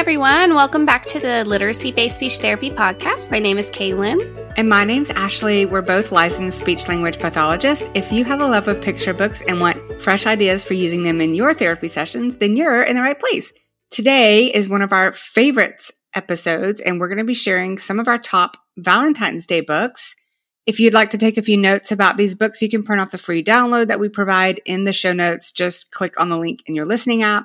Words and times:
everyone. 0.00 0.54
Welcome 0.54 0.86
back 0.86 1.04
to 1.08 1.20
the 1.20 1.44
Literacy 1.44 1.92
Based 1.92 2.16
Speech 2.16 2.38
Therapy 2.38 2.70
Podcast. 2.70 3.30
My 3.30 3.38
name 3.38 3.58
is 3.58 3.68
Kaylin. 3.68 4.54
And 4.56 4.66
my 4.66 4.82
name's 4.82 5.10
Ashley. 5.10 5.66
We're 5.66 5.82
both 5.82 6.10
licensed 6.10 6.56
speech 6.56 6.88
language 6.88 7.18
pathologists. 7.18 7.84
If 7.92 8.10
you 8.10 8.24
have 8.24 8.40
a 8.40 8.46
love 8.46 8.66
of 8.66 8.80
picture 8.80 9.12
books 9.12 9.42
and 9.46 9.60
want 9.60 10.00
fresh 10.00 10.24
ideas 10.24 10.64
for 10.64 10.72
using 10.72 11.02
them 11.02 11.20
in 11.20 11.34
your 11.34 11.52
therapy 11.52 11.88
sessions, 11.88 12.36
then 12.36 12.56
you're 12.56 12.82
in 12.82 12.96
the 12.96 13.02
right 13.02 13.20
place. 13.20 13.52
Today 13.90 14.46
is 14.46 14.70
one 14.70 14.80
of 14.80 14.94
our 14.94 15.12
favorites 15.12 15.92
episodes, 16.14 16.80
and 16.80 16.98
we're 16.98 17.08
going 17.08 17.18
to 17.18 17.24
be 17.24 17.34
sharing 17.34 17.76
some 17.76 18.00
of 18.00 18.08
our 18.08 18.18
top 18.18 18.56
Valentine's 18.78 19.44
Day 19.44 19.60
books. 19.60 20.16
If 20.64 20.80
you'd 20.80 20.94
like 20.94 21.10
to 21.10 21.18
take 21.18 21.36
a 21.36 21.42
few 21.42 21.58
notes 21.58 21.92
about 21.92 22.16
these 22.16 22.34
books, 22.34 22.62
you 22.62 22.70
can 22.70 22.84
print 22.84 23.02
off 23.02 23.10
the 23.10 23.18
free 23.18 23.44
download 23.44 23.88
that 23.88 24.00
we 24.00 24.08
provide 24.08 24.62
in 24.64 24.84
the 24.84 24.94
show 24.94 25.12
notes. 25.12 25.52
Just 25.52 25.90
click 25.90 26.18
on 26.18 26.30
the 26.30 26.38
link 26.38 26.62
in 26.64 26.74
your 26.74 26.86
listening 26.86 27.22
app. 27.22 27.44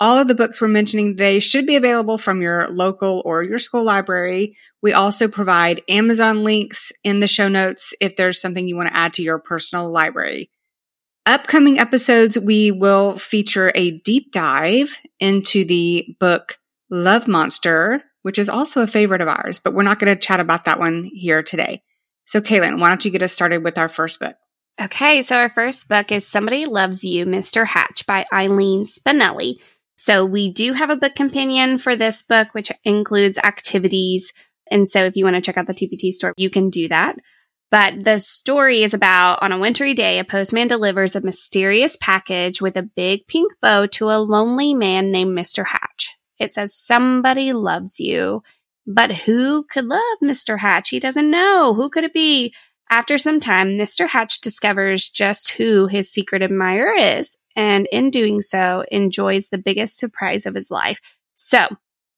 All 0.00 0.16
of 0.16 0.28
the 0.28 0.34
books 0.34 0.60
we're 0.60 0.68
mentioning 0.68 1.12
today 1.12 1.40
should 1.40 1.66
be 1.66 1.74
available 1.74 2.18
from 2.18 2.40
your 2.40 2.68
local 2.68 3.20
or 3.24 3.42
your 3.42 3.58
school 3.58 3.82
library. 3.82 4.56
We 4.80 4.92
also 4.92 5.26
provide 5.26 5.82
Amazon 5.88 6.44
links 6.44 6.92
in 7.02 7.18
the 7.18 7.26
show 7.26 7.48
notes 7.48 7.94
if 8.00 8.14
there's 8.14 8.40
something 8.40 8.68
you 8.68 8.76
want 8.76 8.90
to 8.90 8.96
add 8.96 9.14
to 9.14 9.22
your 9.22 9.40
personal 9.40 9.90
library. 9.90 10.50
Upcoming 11.26 11.80
episodes, 11.80 12.38
we 12.38 12.70
will 12.70 13.18
feature 13.18 13.72
a 13.74 13.98
deep 13.98 14.30
dive 14.30 14.96
into 15.18 15.64
the 15.64 16.16
book 16.20 16.58
Love 16.90 17.26
Monster, 17.26 18.02
which 18.22 18.38
is 18.38 18.48
also 18.48 18.82
a 18.82 18.86
favorite 18.86 19.20
of 19.20 19.28
ours, 19.28 19.58
but 19.58 19.74
we're 19.74 19.82
not 19.82 19.98
going 19.98 20.14
to 20.14 20.20
chat 20.20 20.38
about 20.38 20.64
that 20.64 20.78
one 20.78 21.10
here 21.12 21.42
today. 21.42 21.82
So, 22.24 22.40
Kaylin, 22.40 22.78
why 22.78 22.88
don't 22.88 23.04
you 23.04 23.10
get 23.10 23.22
us 23.22 23.32
started 23.32 23.64
with 23.64 23.78
our 23.78 23.88
first 23.88 24.20
book? 24.20 24.36
Okay, 24.80 25.22
so 25.22 25.36
our 25.36 25.50
first 25.50 25.88
book 25.88 26.12
is 26.12 26.26
Somebody 26.26 26.64
Loves 26.64 27.02
You, 27.02 27.26
Mr. 27.26 27.66
Hatch 27.66 28.06
by 28.06 28.24
Eileen 28.32 28.84
Spinelli. 28.84 29.56
So 29.98 30.24
we 30.24 30.50
do 30.52 30.72
have 30.72 30.90
a 30.90 30.96
book 30.96 31.14
companion 31.16 31.76
for 31.76 31.96
this 31.96 32.22
book, 32.22 32.48
which 32.52 32.70
includes 32.84 33.38
activities. 33.38 34.32
And 34.70 34.88
so 34.88 35.04
if 35.04 35.16
you 35.16 35.24
want 35.24 35.36
to 35.36 35.42
check 35.42 35.58
out 35.58 35.66
the 35.66 35.74
TPT 35.74 36.12
store, 36.12 36.32
you 36.36 36.50
can 36.50 36.70
do 36.70 36.88
that. 36.88 37.16
But 37.70 38.04
the 38.04 38.18
story 38.18 38.82
is 38.82 38.94
about 38.94 39.42
on 39.42 39.52
a 39.52 39.58
wintry 39.58 39.92
day, 39.92 40.18
a 40.18 40.24
postman 40.24 40.68
delivers 40.68 41.16
a 41.16 41.20
mysterious 41.20 41.96
package 42.00 42.62
with 42.62 42.76
a 42.76 42.82
big 42.82 43.26
pink 43.26 43.52
bow 43.60 43.86
to 43.86 44.10
a 44.10 44.22
lonely 44.22 44.72
man 44.72 45.10
named 45.10 45.36
Mr. 45.36 45.66
Hatch. 45.66 46.14
It 46.38 46.52
says, 46.52 46.74
somebody 46.74 47.52
loves 47.52 47.98
you. 47.98 48.42
But 48.86 49.12
who 49.12 49.64
could 49.64 49.84
love 49.84 50.18
Mr. 50.22 50.60
Hatch? 50.60 50.88
He 50.88 51.00
doesn't 51.00 51.30
know. 51.30 51.74
Who 51.74 51.90
could 51.90 52.04
it 52.04 52.14
be? 52.14 52.54
After 52.90 53.18
some 53.18 53.38
time, 53.38 53.70
Mr. 53.70 54.08
Hatch 54.08 54.40
discovers 54.40 55.08
just 55.08 55.50
who 55.50 55.86
his 55.86 56.10
secret 56.10 56.42
admirer 56.42 56.94
is 56.94 57.36
and 57.54 57.86
in 57.92 58.10
doing 58.10 58.40
so 58.40 58.84
enjoys 58.90 59.48
the 59.48 59.58
biggest 59.58 59.98
surprise 59.98 60.46
of 60.46 60.54
his 60.54 60.70
life. 60.70 61.00
So 61.34 61.68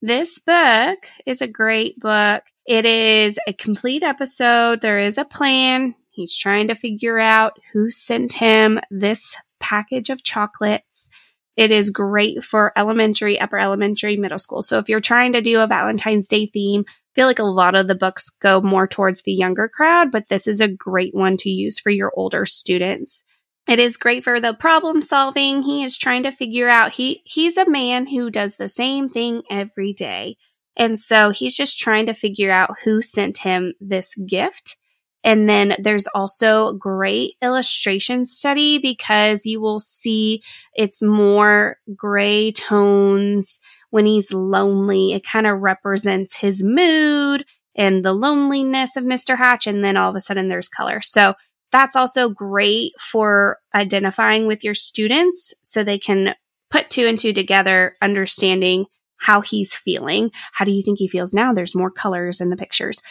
this 0.01 0.39
book 0.39 0.99
is 1.25 1.41
a 1.41 1.47
great 1.47 1.99
book. 1.99 2.43
It 2.65 2.85
is 2.85 3.37
a 3.47 3.53
complete 3.53 4.03
episode. 4.03 4.81
There 4.81 4.99
is 4.99 5.17
a 5.17 5.25
plan. 5.25 5.95
He's 6.09 6.35
trying 6.35 6.69
to 6.69 6.75
figure 6.75 7.19
out 7.19 7.53
who 7.73 7.91
sent 7.91 8.33
him 8.33 8.79
this 8.89 9.35
package 9.59 10.09
of 10.09 10.23
chocolates. 10.23 11.09
It 11.57 11.71
is 11.71 11.89
great 11.89 12.43
for 12.43 12.71
elementary, 12.77 13.39
upper 13.39 13.59
elementary, 13.59 14.17
middle 14.17 14.39
school. 14.39 14.61
So 14.61 14.79
if 14.79 14.89
you're 14.89 15.01
trying 15.01 15.33
to 15.33 15.41
do 15.41 15.59
a 15.59 15.67
Valentine's 15.67 16.27
Day 16.27 16.47
theme, 16.47 16.85
feel 17.15 17.27
like 17.27 17.39
a 17.39 17.43
lot 17.43 17.75
of 17.75 17.87
the 17.87 17.95
books 17.95 18.29
go 18.29 18.61
more 18.61 18.87
towards 18.87 19.21
the 19.23 19.31
younger 19.31 19.67
crowd, 19.67 20.11
but 20.11 20.27
this 20.29 20.47
is 20.47 20.61
a 20.61 20.67
great 20.67 21.13
one 21.13 21.37
to 21.37 21.49
use 21.49 21.79
for 21.79 21.89
your 21.89 22.11
older 22.15 22.45
students. 22.45 23.23
It 23.67 23.79
is 23.79 23.97
great 23.97 24.23
for 24.23 24.39
the 24.39 24.53
problem 24.53 25.01
solving. 25.01 25.61
He 25.61 25.83
is 25.83 25.97
trying 25.97 26.23
to 26.23 26.31
figure 26.31 26.67
out 26.67 26.93
he 26.93 27.21
he's 27.25 27.57
a 27.57 27.69
man 27.69 28.07
who 28.07 28.29
does 28.29 28.57
the 28.57 28.67
same 28.67 29.07
thing 29.07 29.43
every 29.49 29.93
day. 29.93 30.37
And 30.75 30.97
so 30.97 31.29
he's 31.29 31.55
just 31.55 31.79
trying 31.79 32.05
to 32.07 32.13
figure 32.13 32.51
out 32.51 32.77
who 32.83 33.01
sent 33.01 33.39
him 33.39 33.73
this 33.79 34.15
gift. 34.15 34.77
And 35.23 35.47
then 35.47 35.75
there's 35.79 36.07
also 36.07 36.73
great 36.73 37.35
illustration 37.41 38.25
study 38.25 38.79
because 38.79 39.45
you 39.45 39.61
will 39.61 39.79
see 39.79 40.41
it's 40.73 41.03
more 41.03 41.77
gray 41.95 42.51
tones 42.51 43.59
when 43.91 44.05
he's 44.05 44.33
lonely. 44.33 45.13
It 45.13 45.23
kind 45.23 45.45
of 45.45 45.59
represents 45.59 46.35
his 46.35 46.63
mood 46.63 47.45
and 47.75 48.03
the 48.03 48.13
loneliness 48.13 48.95
of 48.95 49.03
Mr. 49.03 49.37
Hatch. 49.37 49.67
And 49.67 49.83
then 49.83 49.95
all 49.95 50.09
of 50.09 50.15
a 50.15 50.19
sudden 50.19 50.49
there's 50.49 50.67
color. 50.67 51.01
So 51.01 51.35
that's 51.71 51.95
also 51.95 52.29
great 52.29 52.93
for 52.99 53.59
identifying 53.73 54.47
with 54.47 54.63
your 54.63 54.73
students 54.73 55.53
so 55.61 55.83
they 55.83 55.99
can 55.99 56.35
put 56.69 56.89
two 56.89 57.05
and 57.05 57.19
two 57.19 57.33
together, 57.33 57.95
understanding 58.01 58.85
how 59.17 59.41
he's 59.41 59.75
feeling. 59.75 60.31
How 60.53 60.65
do 60.65 60.71
you 60.71 60.83
think 60.83 60.97
he 60.97 61.07
feels 61.07 61.33
now? 61.33 61.53
There's 61.53 61.75
more 61.75 61.91
colors 61.91 62.41
in 62.41 62.49
the 62.49 62.57
pictures. 62.57 63.01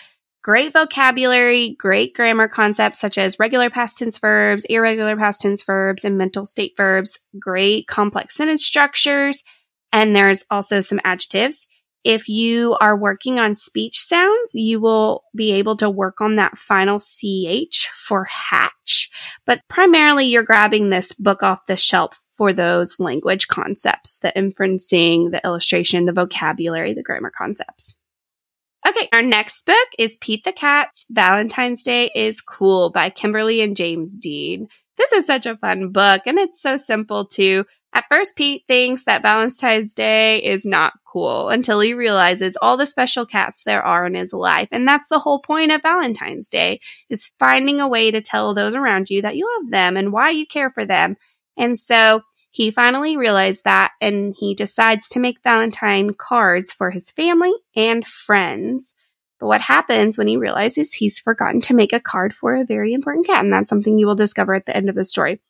Great 0.43 0.73
vocabulary, 0.73 1.77
great 1.79 2.15
grammar 2.15 2.49
concepts 2.49 2.99
such 2.99 3.19
as 3.19 3.39
regular 3.39 3.69
past 3.69 3.99
tense 3.99 4.19
verbs, 4.19 4.65
irregular 4.65 5.17
past 5.17 5.43
tense 5.43 5.63
verbs, 5.63 6.05
and 6.05 6.17
mental 6.17 6.47
state 6.47 6.73
verbs. 6.77 7.19
Great 7.39 7.87
complex 7.87 8.35
sentence 8.35 8.65
structures. 8.65 9.45
And 9.93 10.15
there's 10.15 10.45
also 10.51 10.81
some 10.81 11.01
adjectives. 11.05 11.67
If 12.03 12.29
you 12.29 12.77
are 12.81 12.97
working 12.97 13.39
on 13.39 13.55
speech 13.55 14.01
sounds, 14.01 14.55
you 14.55 14.81
will 14.81 15.25
be 15.37 15.53
able 15.53 15.77
to 15.77 15.91
work 15.91 16.21
on 16.21 16.37
that 16.37 16.57
final 16.57 16.99
CH 16.99 17.89
for 17.95 18.25
hatch. 18.25 19.11
But 19.45 19.61
primarily 19.69 20.27
you're 20.27 20.43
grabbing 20.43 20.89
this 20.89 21.13
book 21.13 21.43
off 21.43 21.67
the 21.67 21.77
shelf 21.77 22.25
for 22.33 22.55
those 22.55 22.99
language 22.99 23.49
concepts, 23.49 24.19
the 24.21 24.33
inferencing, 24.35 25.31
the 25.31 25.45
illustration, 25.45 26.07
the 26.07 26.13
vocabulary, 26.13 26.95
the 26.95 27.03
grammar 27.03 27.33
concepts. 27.37 27.95
Okay, 28.89 29.11
our 29.13 29.21
next 29.21 29.67
book 29.67 29.89
is 29.99 30.17
Pete 30.23 30.43
the 30.45 30.53
Cat's 30.53 31.05
Valentine's 31.11 31.83
Day 31.83 32.11
is 32.15 32.41
Cool 32.41 32.89
by 32.91 33.11
Kimberly 33.11 33.61
and 33.61 33.77
James 33.77 34.17
Dean. 34.17 34.69
This 34.97 35.13
is 35.13 35.27
such 35.27 35.45
a 35.45 35.57
fun 35.57 35.93
book 35.93 36.23
and 36.25 36.39
it's 36.39 36.63
so 36.63 36.79
simple 36.79 37.27
too. 37.27 37.67
At 37.93 38.07
first, 38.09 38.37
Pete 38.37 38.65
thinks 38.69 39.05
that 39.05 39.23
Valentine's 39.23 39.95
Day 39.95 40.39
is 40.43 40.65
not 40.65 40.93
cool 41.05 41.49
until 41.49 41.81
he 41.81 41.93
realizes 41.93 42.57
all 42.63 42.77
the 42.77 42.87
special 42.87 43.27
cats 43.27 43.65
there 43.65 43.83
are 43.83 44.07
in 44.07 44.15
his 44.15 44.33
life. 44.33 44.69
And 44.71 44.87
that's 44.87 45.09
the 45.09 45.19
whole 45.19 45.41
point 45.41 45.73
of 45.73 45.83
Valentine's 45.83 46.49
Day 46.49 46.81
is 47.09 47.33
finding 47.39 47.81
a 47.81 47.89
way 47.89 48.13
to 48.13 48.21
tell 48.21 48.55
those 48.55 48.77
around 48.77 49.11
you 49.11 49.23
that 49.23 49.37
you 49.37 49.49
love 49.59 49.71
them 49.71 49.97
and 49.97 50.13
why 50.13 50.31
you 50.31 50.47
care 50.47 50.71
for 50.71 50.85
them. 50.85 51.17
And 51.57 51.77
so 51.79 52.23
he 52.53 52.71
finally 52.71 53.17
realized 53.17 53.65
that 53.65 53.93
and 54.01 54.37
he 54.39 54.55
decides 54.55 55.09
to 55.11 55.21
make 55.21 55.43
Valentine 55.43 56.15
cards 56.15 56.73
for 56.73 56.91
his 56.91 57.11
family 57.11 57.53
and 57.75 58.07
friends. 58.07 58.95
But 59.41 59.47
what 59.47 59.63
happens 59.63 60.17
when 60.17 60.27
he 60.27 60.37
realizes 60.37 60.93
he's 60.93 61.19
forgotten 61.19 61.61
to 61.63 61.75
make 61.75 61.93
a 61.93 62.01
card 62.01 62.35
for 62.35 62.55
a 62.55 62.65
very 62.65 62.93
important 62.93 63.27
cat? 63.27 63.43
And 63.43 63.53
that's 63.53 63.71
something 63.71 63.99
you 63.99 64.07
will 64.07 64.15
discover 64.15 64.55
at 64.55 64.67
the 64.67 64.77
end 64.77 64.89
of 64.89 64.95
the 64.95 65.05
story. 65.05 65.41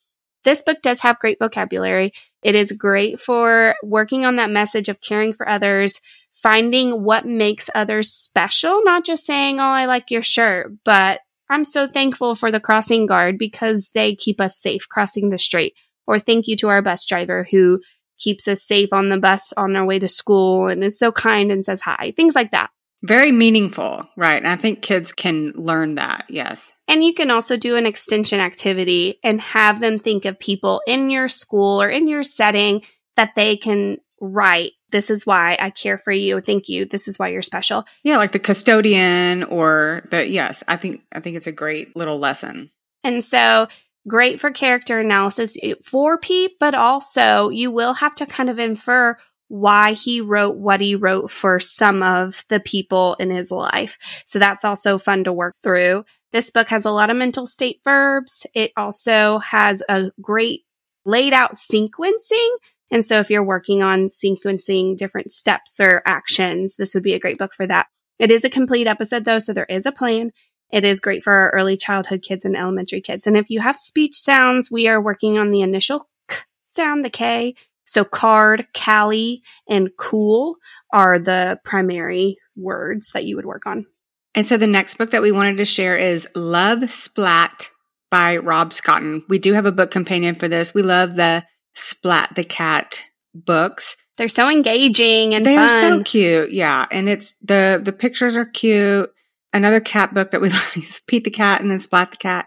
This 0.44 0.62
book 0.62 0.78
does 0.82 1.00
have 1.00 1.18
great 1.18 1.38
vocabulary. 1.38 2.12
It 2.42 2.54
is 2.54 2.72
great 2.72 3.20
for 3.20 3.74
working 3.82 4.24
on 4.24 4.36
that 4.36 4.50
message 4.50 4.88
of 4.88 5.00
caring 5.00 5.32
for 5.32 5.48
others, 5.48 6.00
finding 6.32 7.02
what 7.02 7.26
makes 7.26 7.68
others 7.74 8.10
special, 8.10 8.82
not 8.84 9.04
just 9.04 9.26
saying, 9.26 9.60
Oh, 9.60 9.64
I 9.64 9.84
like 9.84 10.10
your 10.10 10.22
shirt, 10.22 10.72
but 10.84 11.20
I'm 11.50 11.64
so 11.64 11.86
thankful 11.86 12.34
for 12.34 12.50
the 12.50 12.60
crossing 12.60 13.06
guard 13.06 13.36
because 13.36 13.90
they 13.92 14.14
keep 14.14 14.40
us 14.40 14.58
safe 14.58 14.88
crossing 14.88 15.30
the 15.30 15.38
street. 15.38 15.74
Or 16.06 16.18
thank 16.18 16.46
you 16.46 16.56
to 16.56 16.68
our 16.68 16.80
bus 16.80 17.04
driver 17.04 17.46
who 17.50 17.80
keeps 18.18 18.46
us 18.46 18.62
safe 18.62 18.92
on 18.92 19.08
the 19.08 19.18
bus 19.18 19.52
on 19.56 19.74
our 19.74 19.84
way 19.84 19.98
to 19.98 20.08
school 20.08 20.68
and 20.68 20.84
is 20.84 20.98
so 20.98 21.10
kind 21.10 21.50
and 21.50 21.64
says 21.64 21.80
hi. 21.80 22.12
Things 22.16 22.34
like 22.34 22.52
that. 22.52 22.70
Very 23.02 23.32
meaningful, 23.32 24.04
right? 24.16 24.36
And 24.36 24.48
I 24.48 24.56
think 24.56 24.82
kids 24.82 25.12
can 25.12 25.52
learn 25.56 25.94
that, 25.94 26.26
yes. 26.28 26.72
And 26.90 27.04
you 27.04 27.14
can 27.14 27.30
also 27.30 27.56
do 27.56 27.76
an 27.76 27.86
extension 27.86 28.40
activity 28.40 29.20
and 29.22 29.40
have 29.40 29.80
them 29.80 30.00
think 30.00 30.24
of 30.24 30.40
people 30.40 30.82
in 30.88 31.08
your 31.08 31.28
school 31.28 31.80
or 31.80 31.88
in 31.88 32.08
your 32.08 32.24
setting 32.24 32.82
that 33.14 33.36
they 33.36 33.56
can 33.56 33.98
write. 34.20 34.72
This 34.90 35.08
is 35.08 35.24
why 35.24 35.56
I 35.60 35.70
care 35.70 35.98
for 35.98 36.10
you. 36.10 36.40
Thank 36.40 36.68
you. 36.68 36.84
This 36.84 37.06
is 37.06 37.16
why 37.16 37.28
you're 37.28 37.42
special. 37.42 37.84
Yeah, 38.02 38.16
like 38.16 38.32
the 38.32 38.40
custodian 38.40 39.44
or 39.44 40.02
the 40.10 40.26
yes, 40.26 40.64
I 40.66 40.76
think 40.76 41.02
I 41.12 41.20
think 41.20 41.36
it's 41.36 41.46
a 41.46 41.52
great 41.52 41.94
little 41.94 42.18
lesson. 42.18 42.72
And 43.04 43.24
so 43.24 43.68
great 44.08 44.40
for 44.40 44.50
character 44.50 44.98
analysis 44.98 45.56
eh, 45.62 45.74
for 45.84 46.18
Pete, 46.18 46.56
but 46.58 46.74
also 46.74 47.50
you 47.50 47.70
will 47.70 47.94
have 47.94 48.16
to 48.16 48.26
kind 48.26 48.50
of 48.50 48.58
infer 48.58 49.16
why 49.46 49.92
he 49.92 50.20
wrote 50.20 50.56
what 50.56 50.80
he 50.80 50.94
wrote 50.94 51.30
for 51.30 51.58
some 51.58 52.02
of 52.02 52.44
the 52.48 52.60
people 52.60 53.14
in 53.18 53.30
his 53.30 53.50
life. 53.50 53.98
So 54.24 54.38
that's 54.38 54.64
also 54.64 54.96
fun 54.96 55.24
to 55.24 55.32
work 55.32 55.56
through. 55.62 56.04
This 56.32 56.50
book 56.50 56.68
has 56.68 56.84
a 56.84 56.90
lot 56.90 57.10
of 57.10 57.16
mental 57.16 57.46
state 57.46 57.80
verbs. 57.84 58.46
It 58.54 58.72
also 58.76 59.38
has 59.38 59.82
a 59.88 60.12
great 60.20 60.60
laid 61.04 61.32
out 61.32 61.54
sequencing. 61.54 62.50
And 62.90 63.04
so 63.04 63.18
if 63.18 63.30
you're 63.30 63.44
working 63.44 63.82
on 63.82 64.06
sequencing 64.06 64.96
different 64.96 65.32
steps 65.32 65.80
or 65.80 66.02
actions, 66.06 66.76
this 66.76 66.94
would 66.94 67.02
be 67.02 67.14
a 67.14 67.20
great 67.20 67.38
book 67.38 67.54
for 67.54 67.66
that. 67.66 67.86
It 68.18 68.30
is 68.30 68.44
a 68.44 68.50
complete 68.50 68.86
episode 68.86 69.24
though, 69.24 69.38
so 69.38 69.52
there 69.52 69.64
is 69.64 69.86
a 69.86 69.92
plan. 69.92 70.30
It 70.70 70.84
is 70.84 71.00
great 71.00 71.24
for 71.24 71.32
our 71.32 71.50
early 71.50 71.76
childhood 71.76 72.22
kids 72.22 72.44
and 72.44 72.56
elementary 72.56 73.00
kids. 73.00 73.26
And 73.26 73.36
if 73.36 73.50
you 73.50 73.60
have 73.60 73.78
speech 73.78 74.16
sounds, 74.16 74.70
we 74.70 74.86
are 74.86 75.00
working 75.00 75.38
on 75.38 75.50
the 75.50 75.62
initial 75.62 76.08
k 76.28 76.36
sound, 76.66 77.04
the 77.04 77.10
K, 77.10 77.54
So 77.84 78.04
card, 78.04 78.68
Callie, 78.72 79.42
and 79.68 79.90
cool 79.98 80.56
are 80.92 81.18
the 81.18 81.58
primary 81.64 82.36
words 82.54 83.10
that 83.12 83.24
you 83.24 83.34
would 83.34 83.46
work 83.46 83.66
on. 83.66 83.86
And 84.34 84.46
so 84.46 84.56
the 84.56 84.66
next 84.66 84.96
book 84.96 85.10
that 85.10 85.22
we 85.22 85.32
wanted 85.32 85.56
to 85.56 85.64
share 85.64 85.96
is 85.96 86.28
Love 86.34 86.90
Splat 86.90 87.68
by 88.10 88.36
Rob 88.36 88.72
Scotton. 88.72 89.24
We 89.28 89.38
do 89.38 89.52
have 89.52 89.66
a 89.66 89.72
book 89.72 89.90
companion 89.90 90.34
for 90.34 90.48
this. 90.48 90.74
We 90.74 90.82
love 90.82 91.16
the 91.16 91.44
Splat 91.74 92.34
the 92.34 92.44
Cat 92.44 93.00
books. 93.34 93.96
They're 94.16 94.28
so 94.28 94.48
engaging 94.48 95.34
and 95.34 95.46
they 95.46 95.54
fun. 95.54 95.64
are 95.64 95.80
so 95.80 96.02
cute. 96.02 96.52
Yeah. 96.52 96.86
And 96.90 97.08
it's 97.08 97.34
the 97.42 97.80
the 97.82 97.92
pictures 97.92 98.36
are 98.36 98.44
cute. 98.44 99.10
Another 99.52 99.80
cat 99.80 100.14
book 100.14 100.30
that 100.30 100.40
we 100.40 100.48
like 100.50 100.76
is 100.76 101.00
Pete 101.06 101.24
the 101.24 101.30
Cat 101.30 101.60
and 101.60 101.70
then 101.70 101.78
Splat 101.78 102.10
the 102.10 102.16
Cat. 102.16 102.46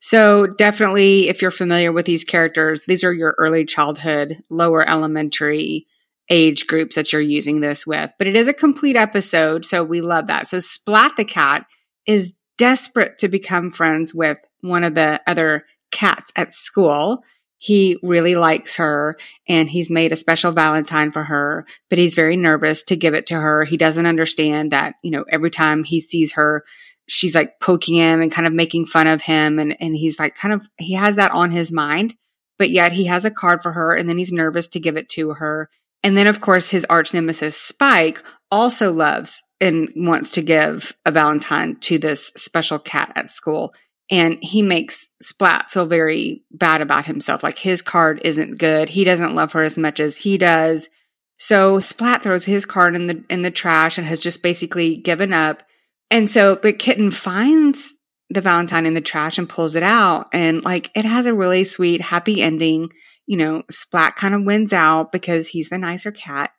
So 0.00 0.46
definitely 0.46 1.28
if 1.28 1.40
you're 1.40 1.50
familiar 1.52 1.92
with 1.92 2.06
these 2.06 2.24
characters, 2.24 2.82
these 2.88 3.04
are 3.04 3.12
your 3.12 3.36
early 3.38 3.64
childhood, 3.64 4.42
lower 4.50 4.86
elementary 4.88 5.86
age 6.30 6.66
groups 6.66 6.96
that 6.96 7.12
you're 7.12 7.22
using 7.22 7.60
this 7.60 7.86
with. 7.86 8.10
But 8.18 8.26
it 8.26 8.36
is 8.36 8.48
a 8.48 8.54
complete 8.54 8.96
episode, 8.96 9.64
so 9.64 9.84
we 9.84 10.00
love 10.00 10.28
that. 10.28 10.48
So 10.48 10.60
Splat 10.60 11.16
the 11.16 11.24
Cat 11.24 11.66
is 12.06 12.32
desperate 12.58 13.18
to 13.18 13.28
become 13.28 13.70
friends 13.70 14.14
with 14.14 14.38
one 14.60 14.84
of 14.84 14.94
the 14.94 15.20
other 15.26 15.64
cats 15.90 16.32
at 16.36 16.54
school 16.54 17.22
he 17.62 17.96
really 18.02 18.34
likes 18.34 18.74
her 18.74 19.16
and 19.48 19.70
he's 19.70 19.88
made 19.88 20.12
a 20.12 20.16
special 20.16 20.50
Valentine 20.50 21.12
for 21.12 21.22
her, 21.22 21.64
but 21.88 21.96
he's 21.96 22.16
very 22.16 22.36
nervous 22.36 22.82
to 22.82 22.96
give 22.96 23.14
it 23.14 23.26
to 23.26 23.36
her. 23.36 23.62
He 23.62 23.76
doesn't 23.76 24.04
understand 24.04 24.72
that, 24.72 24.96
you 25.04 25.12
know, 25.12 25.24
every 25.30 25.50
time 25.50 25.84
he 25.84 26.00
sees 26.00 26.32
her, 26.32 26.64
she's 27.06 27.36
like 27.36 27.60
poking 27.60 27.94
him 27.94 28.20
and 28.20 28.32
kind 28.32 28.48
of 28.48 28.52
making 28.52 28.86
fun 28.86 29.06
of 29.06 29.22
him. 29.22 29.60
And, 29.60 29.76
and 29.80 29.94
he's 29.94 30.18
like, 30.18 30.34
kind 30.34 30.52
of, 30.52 30.66
he 30.76 30.94
has 30.94 31.14
that 31.14 31.30
on 31.30 31.52
his 31.52 31.70
mind, 31.70 32.16
but 32.58 32.70
yet 32.70 32.90
he 32.90 33.04
has 33.04 33.24
a 33.24 33.30
card 33.30 33.62
for 33.62 33.70
her 33.70 33.94
and 33.94 34.08
then 34.08 34.18
he's 34.18 34.32
nervous 34.32 34.66
to 34.66 34.80
give 34.80 34.96
it 34.96 35.08
to 35.10 35.34
her. 35.34 35.70
And 36.04 36.16
then, 36.16 36.26
of 36.26 36.40
course, 36.40 36.70
his 36.70 36.84
arch 36.90 37.14
nemesis, 37.14 37.56
Spike, 37.56 38.22
also 38.50 38.92
loves 38.92 39.40
and 39.60 39.90
wants 39.94 40.32
to 40.32 40.42
give 40.42 40.92
a 41.06 41.12
Valentine 41.12 41.76
to 41.80 41.98
this 41.98 42.32
special 42.36 42.78
cat 42.78 43.12
at 43.14 43.30
school 43.30 43.74
and 44.12 44.36
he 44.42 44.60
makes 44.60 45.08
Splat 45.22 45.70
feel 45.70 45.86
very 45.86 46.44
bad 46.50 46.82
about 46.82 47.06
himself. 47.06 47.42
Like 47.42 47.58
his 47.58 47.80
card 47.80 48.20
isn't 48.24 48.58
good. 48.58 48.90
He 48.90 49.04
doesn't 49.04 49.34
love 49.34 49.52
her 49.52 49.62
as 49.62 49.78
much 49.78 50.00
as 50.00 50.18
he 50.18 50.36
does. 50.36 50.90
So 51.38 51.80
Splat 51.80 52.22
throws 52.22 52.44
his 52.44 52.66
card 52.66 52.94
in 52.94 53.06
the 53.06 53.24
in 53.30 53.40
the 53.40 53.50
trash 53.50 53.96
and 53.96 54.06
has 54.06 54.18
just 54.18 54.42
basically 54.42 54.96
given 54.96 55.32
up. 55.32 55.62
And 56.10 56.28
so 56.28 56.56
but 56.56 56.78
Kitten 56.78 57.10
finds 57.10 57.94
the 58.28 58.42
Valentine 58.42 58.84
in 58.84 58.94
the 58.94 59.00
trash 59.00 59.38
and 59.38 59.48
pulls 59.48 59.76
it 59.76 59.82
out 59.82 60.28
and 60.32 60.62
like 60.62 60.90
it 60.94 61.06
has 61.06 61.24
a 61.24 61.34
really 61.34 61.64
sweet 61.64 62.02
happy 62.02 62.42
ending. 62.42 62.90
You 63.26 63.36
know, 63.38 63.62
Splat 63.70 64.16
kind 64.16 64.34
of 64.34 64.44
wins 64.44 64.72
out 64.72 65.12
because 65.12 65.48
he's 65.48 65.68
the 65.68 65.78
nicer 65.78 66.10
cat. 66.10 66.50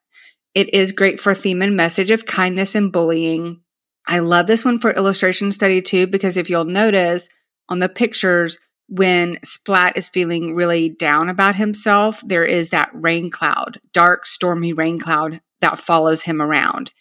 It 0.56 0.74
is 0.74 0.92
great 0.92 1.20
for 1.20 1.34
theme 1.34 1.62
and 1.62 1.76
message 1.76 2.12
of 2.12 2.26
kindness 2.26 2.76
and 2.76 2.92
bullying. 2.92 3.62
I 4.08 4.20
love 4.20 4.48
this 4.48 4.64
one 4.64 4.80
for 4.80 4.92
illustration 4.92 5.52
study 5.52 5.82
too 5.82 6.08
because 6.08 6.38
if 6.38 6.50
you'll 6.50 6.66
notice 6.66 7.30
on 7.70 7.80
the 7.80 7.90
pictures 7.90 8.58
when 8.90 9.40
Splat 9.44 9.98
is 9.98 10.10
feeling 10.10 10.56
really 10.56 10.90
down 10.90 11.30
about 11.30 11.56
himself, 11.56 12.22
there 12.26 12.46
is 12.46 12.70
that 12.70 12.92
rain 12.94 13.32
cloud, 13.32 13.80
dark, 13.94 14.26
stormy 14.26 14.74
rain 14.74 15.00
cloud 15.00 15.42
that 15.62 15.80
follows 15.80 16.24
him 16.24 16.42
around. 16.42 16.92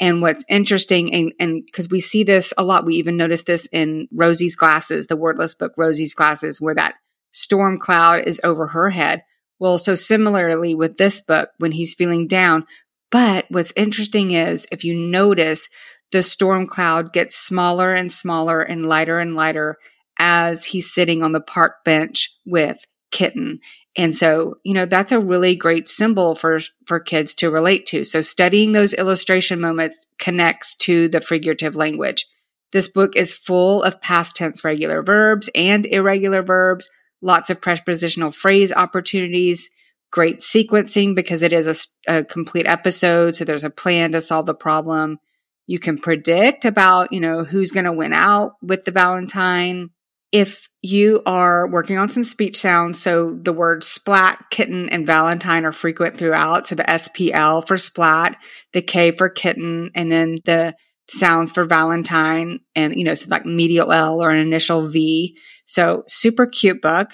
And 0.00 0.22
what's 0.22 0.44
interesting, 0.48 1.32
and 1.38 1.64
because 1.64 1.88
we 1.88 2.00
see 2.00 2.24
this 2.24 2.52
a 2.56 2.64
lot, 2.64 2.84
we 2.84 2.94
even 2.96 3.16
notice 3.16 3.42
this 3.42 3.68
in 3.72 4.08
Rosie's 4.12 4.56
glasses, 4.56 5.06
the 5.06 5.16
wordless 5.16 5.54
book, 5.54 5.72
Rosie's 5.76 6.14
glasses, 6.14 6.60
where 6.60 6.74
that 6.74 6.94
storm 7.32 7.78
cloud 7.78 8.24
is 8.26 8.40
over 8.44 8.68
her 8.68 8.90
head. 8.90 9.24
Well, 9.58 9.78
so 9.78 9.94
similarly 9.94 10.74
with 10.74 10.96
this 10.96 11.20
book, 11.20 11.50
when 11.58 11.72
he's 11.72 11.94
feeling 11.94 12.26
down. 12.26 12.66
But 13.10 13.46
what's 13.48 13.72
interesting 13.76 14.32
is 14.32 14.66
if 14.72 14.84
you 14.84 14.94
notice, 14.94 15.68
the 16.12 16.22
storm 16.22 16.66
cloud 16.66 17.12
gets 17.12 17.36
smaller 17.36 17.94
and 17.94 18.12
smaller 18.12 18.60
and 18.60 18.86
lighter 18.86 19.18
and 19.18 19.34
lighter 19.34 19.78
as 20.18 20.66
he's 20.66 20.92
sitting 20.92 21.22
on 21.22 21.32
the 21.32 21.40
park 21.40 21.84
bench 21.84 22.30
with 22.44 22.84
Kitten. 23.10 23.60
And 23.94 24.16
so, 24.16 24.56
you 24.64 24.72
know, 24.72 24.86
that's 24.86 25.12
a 25.12 25.20
really 25.20 25.54
great 25.54 25.88
symbol 25.88 26.34
for 26.34 26.60
for 26.86 26.98
kids 26.98 27.34
to 27.36 27.50
relate 27.50 27.84
to. 27.86 28.04
So 28.04 28.22
studying 28.22 28.72
those 28.72 28.94
illustration 28.94 29.60
moments 29.60 30.06
connects 30.18 30.74
to 30.76 31.08
the 31.08 31.20
figurative 31.20 31.76
language. 31.76 32.26
This 32.72 32.88
book 32.88 33.16
is 33.16 33.34
full 33.34 33.82
of 33.82 34.00
past 34.00 34.34
tense 34.34 34.64
regular 34.64 35.02
verbs 35.02 35.50
and 35.54 35.84
irregular 35.84 36.42
verbs, 36.42 36.90
lots 37.22 37.50
of 37.50 37.60
prepositional 37.60 38.32
phrase 38.32 38.72
opportunities, 38.72 39.70
great 40.10 40.40
sequencing 40.40 41.14
because 41.14 41.42
it 41.42 41.52
is 41.52 41.88
a, 42.08 42.18
a 42.18 42.24
complete 42.24 42.66
episode, 42.66 43.36
so 43.36 43.44
there's 43.44 43.64
a 43.64 43.70
plan 43.70 44.12
to 44.12 44.20
solve 44.20 44.46
the 44.46 44.54
problem. 44.54 45.18
You 45.66 45.78
can 45.78 45.98
predict 45.98 46.64
about, 46.64 47.12
you 47.12 47.20
know, 47.20 47.44
who's 47.44 47.70
going 47.70 47.86
to 47.86 47.92
win 47.92 48.12
out 48.12 48.52
with 48.62 48.84
the 48.84 48.90
Valentine 48.90 49.90
if 50.32 50.70
you 50.80 51.22
are 51.26 51.68
working 51.68 51.98
on 51.98 52.08
some 52.08 52.24
speech 52.24 52.56
sounds, 52.56 53.00
so 53.00 53.38
the 53.40 53.52
words 53.52 53.86
splat, 53.86 54.42
kitten, 54.50 54.88
and 54.88 55.06
valentine 55.06 55.66
are 55.66 55.72
frequent 55.72 56.16
throughout. 56.16 56.66
So 56.66 56.74
the 56.74 56.84
SPL 56.84 57.66
for 57.66 57.76
splat, 57.76 58.36
the 58.72 58.80
K 58.80 59.12
for 59.12 59.28
kitten, 59.28 59.90
and 59.94 60.10
then 60.10 60.38
the 60.46 60.74
sounds 61.10 61.52
for 61.52 61.66
valentine, 61.66 62.60
and 62.74 62.96
you 62.96 63.04
know, 63.04 63.14
so 63.14 63.28
like 63.30 63.44
medial 63.44 63.92
L 63.92 64.22
or 64.22 64.30
an 64.30 64.38
initial 64.38 64.88
V. 64.88 65.36
So 65.72 66.04
super 66.06 66.44
cute 66.44 66.82
book. 66.82 67.12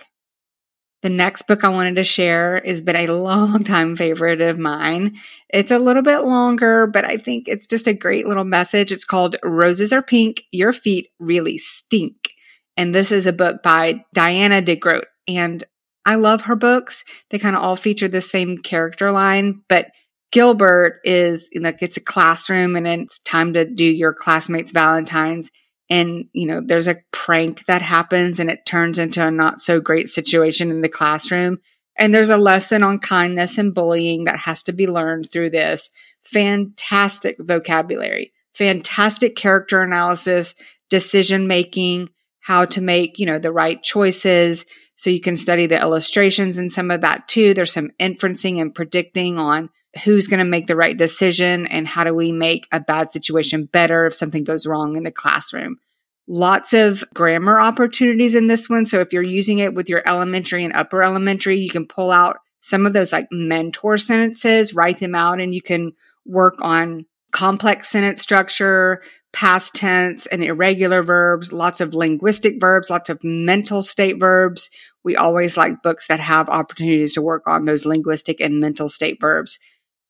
The 1.02 1.08
next 1.08 1.42
book 1.42 1.62
I 1.62 1.68
wanted 1.68 1.94
to 1.94 2.02
share 2.02 2.60
has 2.64 2.80
been 2.80 2.96
a 2.96 3.06
long 3.12 3.62
time 3.62 3.94
favorite 3.94 4.40
of 4.40 4.58
mine. 4.58 5.16
It's 5.48 5.70
a 5.70 5.78
little 5.78 6.02
bit 6.02 6.24
longer, 6.24 6.88
but 6.88 7.04
I 7.04 7.18
think 7.18 7.46
it's 7.46 7.68
just 7.68 7.86
a 7.86 7.92
great 7.92 8.26
little 8.26 8.42
message. 8.42 8.90
It's 8.90 9.04
called 9.04 9.36
Roses 9.44 9.92
Are 9.92 10.02
Pink, 10.02 10.42
Your 10.50 10.72
Feet 10.72 11.06
Really 11.20 11.56
Stink. 11.56 12.30
And 12.76 12.92
this 12.92 13.12
is 13.12 13.28
a 13.28 13.32
book 13.32 13.62
by 13.62 14.04
Diana 14.12 14.60
DeGroat. 14.60 15.04
And 15.28 15.62
I 16.04 16.16
love 16.16 16.40
her 16.42 16.56
books. 16.56 17.04
They 17.30 17.38
kind 17.38 17.54
of 17.54 17.62
all 17.62 17.76
feature 17.76 18.08
the 18.08 18.20
same 18.20 18.58
character 18.58 19.12
line, 19.12 19.62
but 19.68 19.92
Gilbert 20.32 20.98
is 21.04 21.48
like 21.54 21.80
it's 21.80 21.96
a 21.96 22.00
classroom 22.00 22.74
and 22.74 22.88
it's 22.88 23.20
time 23.20 23.52
to 23.52 23.64
do 23.64 23.84
your 23.84 24.12
classmates' 24.12 24.72
Valentines. 24.72 25.52
And, 25.90 26.26
you 26.32 26.46
know, 26.46 26.60
there's 26.60 26.88
a 26.88 26.98
prank 27.12 27.64
that 27.66 27.82
happens 27.82 28.38
and 28.38 28.50
it 28.50 28.66
turns 28.66 28.98
into 28.98 29.26
a 29.26 29.30
not 29.30 29.62
so 29.62 29.80
great 29.80 30.08
situation 30.08 30.70
in 30.70 30.82
the 30.82 30.88
classroom. 30.88 31.58
And 31.98 32.14
there's 32.14 32.30
a 32.30 32.36
lesson 32.36 32.82
on 32.82 32.98
kindness 32.98 33.58
and 33.58 33.74
bullying 33.74 34.24
that 34.24 34.38
has 34.40 34.62
to 34.64 34.72
be 34.72 34.86
learned 34.86 35.30
through 35.30 35.50
this. 35.50 35.90
Fantastic 36.22 37.36
vocabulary, 37.38 38.32
fantastic 38.54 39.34
character 39.34 39.82
analysis, 39.82 40.54
decision 40.90 41.48
making, 41.48 42.10
how 42.40 42.64
to 42.66 42.80
make, 42.80 43.18
you 43.18 43.26
know, 43.26 43.38
the 43.38 43.52
right 43.52 43.82
choices. 43.82 44.64
So 44.96 45.10
you 45.10 45.20
can 45.20 45.36
study 45.36 45.66
the 45.66 45.80
illustrations 45.80 46.58
and 46.58 46.70
some 46.70 46.90
of 46.90 47.00
that 47.00 47.28
too. 47.28 47.54
There's 47.54 47.72
some 47.72 47.90
inferencing 48.00 48.60
and 48.60 48.74
predicting 48.74 49.38
on 49.38 49.70
who's 50.04 50.26
going 50.26 50.38
to 50.38 50.44
make 50.44 50.66
the 50.66 50.76
right 50.76 50.96
decision 50.96 51.66
and 51.66 51.86
how 51.86 52.04
do 52.04 52.14
we 52.14 52.32
make 52.32 52.66
a 52.72 52.80
bad 52.80 53.10
situation 53.10 53.64
better 53.64 54.06
if 54.06 54.14
something 54.14 54.44
goes 54.44 54.66
wrong 54.66 54.96
in 54.96 55.02
the 55.02 55.10
classroom. 55.10 55.78
Lots 56.26 56.74
of 56.74 57.04
grammar 57.14 57.58
opportunities 57.58 58.34
in 58.34 58.48
this 58.48 58.68
one. 58.68 58.86
So 58.86 59.00
if 59.00 59.12
you're 59.12 59.22
using 59.22 59.58
it 59.58 59.74
with 59.74 59.88
your 59.88 60.02
elementary 60.06 60.64
and 60.64 60.74
upper 60.74 61.02
elementary, 61.02 61.58
you 61.58 61.70
can 61.70 61.86
pull 61.86 62.10
out 62.10 62.38
some 62.60 62.86
of 62.86 62.92
those 62.92 63.12
like 63.12 63.28
mentor 63.30 63.96
sentences, 63.96 64.74
write 64.74 65.00
them 65.00 65.14
out, 65.14 65.40
and 65.40 65.54
you 65.54 65.62
can 65.62 65.92
work 66.26 66.56
on 66.60 67.06
complex 67.30 67.88
sentence 67.88 68.22
structure, 68.22 69.02
past 69.32 69.74
tense 69.74 70.26
and 70.26 70.42
irregular 70.42 71.02
verbs, 71.02 71.52
lots 71.52 71.80
of 71.80 71.94
linguistic 71.94 72.60
verbs, 72.60 72.90
lots 72.90 73.10
of 73.10 73.22
mental 73.22 73.82
state 73.82 74.18
verbs. 74.18 74.70
We 75.04 75.16
always 75.16 75.56
like 75.56 75.82
books 75.82 76.08
that 76.08 76.20
have 76.20 76.48
opportunities 76.48 77.12
to 77.14 77.22
work 77.22 77.44
on 77.46 77.64
those 77.64 77.84
linguistic 77.84 78.40
and 78.40 78.60
mental 78.60 78.88
state 78.88 79.18
verbs. 79.20 79.58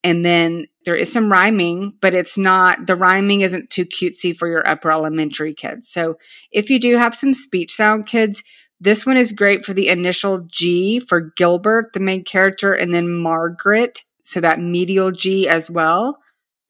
And 0.05 0.25
then 0.25 0.67
there 0.85 0.95
is 0.95 1.13
some 1.13 1.31
rhyming, 1.31 1.95
but 2.01 2.15
it's 2.15 2.39
not, 2.39 2.87
the 2.87 2.97
rhyming 2.97 3.41
isn't 3.41 3.71
too 3.71 3.85
cutesy 3.85 4.37
for 4.37 4.47
your 4.47 4.67
upper 4.67 4.91
elementary 4.91 5.55
kids. 5.55 5.89
So 5.91 6.19
if 6.53 6.71
you 6.71 6.79
do 6.79 6.97
have 6.97 7.15
some 7.15 7.35
speech 7.35 7.75
sound 7.75 8.07
kids, 8.07 8.43
this 8.81 9.05
one 9.05 9.17
is 9.17 9.33
great 9.33 9.65
for 9.65 9.75
the 9.75 9.89
initial 9.89 10.47
G 10.47 11.01
for 11.01 11.33
Gilbert, 11.37 11.93
the 11.93 12.01
main 12.01 12.23
character, 12.23 12.73
and 12.73 12.95
then 12.95 13.13
Margaret. 13.13 14.05
So 14.23 14.41
that 14.41 14.61
medial 14.61 15.11
G 15.11 15.49
as 15.49 15.71
well 15.71 16.19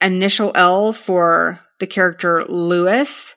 initial 0.01 0.53
L 0.55 0.93
for 0.93 1.61
the 1.81 1.87
character 1.87 2.43
Lewis, 2.49 3.35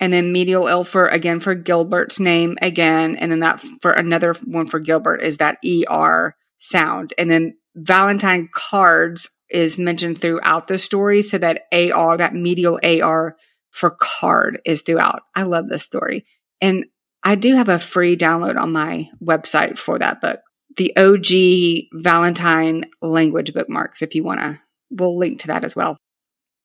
and 0.00 0.12
then 0.12 0.32
medial 0.32 0.68
L 0.68 0.84
for 0.84 1.06
again 1.08 1.40
for 1.40 1.54
Gilbert's 1.54 2.20
name 2.20 2.56
again, 2.62 3.16
and 3.16 3.30
then 3.30 3.40
that 3.40 3.62
for 3.82 3.92
another 3.92 4.34
one 4.44 4.66
for 4.66 4.78
Gilbert 4.78 5.22
is 5.22 5.38
that 5.38 5.58
ER 5.64 6.36
sound. 6.58 7.14
And 7.18 7.30
then 7.30 7.56
Valentine 7.78 8.48
cards 8.52 9.30
is 9.50 9.78
mentioned 9.78 10.20
throughout 10.20 10.68
the 10.68 10.76
story, 10.76 11.22
so 11.22 11.38
that 11.38 11.62
AR, 11.72 12.16
that 12.16 12.34
medial 12.34 12.78
AR 12.82 13.36
for 13.70 13.96
card 13.98 14.60
is 14.64 14.82
throughout. 14.82 15.22
I 15.34 15.44
love 15.44 15.68
this 15.68 15.84
story. 15.84 16.26
And 16.60 16.86
I 17.22 17.34
do 17.34 17.54
have 17.54 17.68
a 17.68 17.78
free 17.78 18.16
download 18.16 18.60
on 18.60 18.72
my 18.72 19.10
website 19.22 19.78
for 19.78 19.98
that 19.98 20.20
book. 20.20 20.40
the 20.76 20.96
OG 20.96 22.02
Valentine 22.02 22.84
language 23.02 23.52
bookmarks 23.52 24.02
if 24.02 24.14
you 24.14 24.22
want 24.22 24.40
to. 24.40 24.58
We'll 24.90 25.18
link 25.18 25.40
to 25.40 25.48
that 25.48 25.64
as 25.64 25.74
well. 25.74 25.96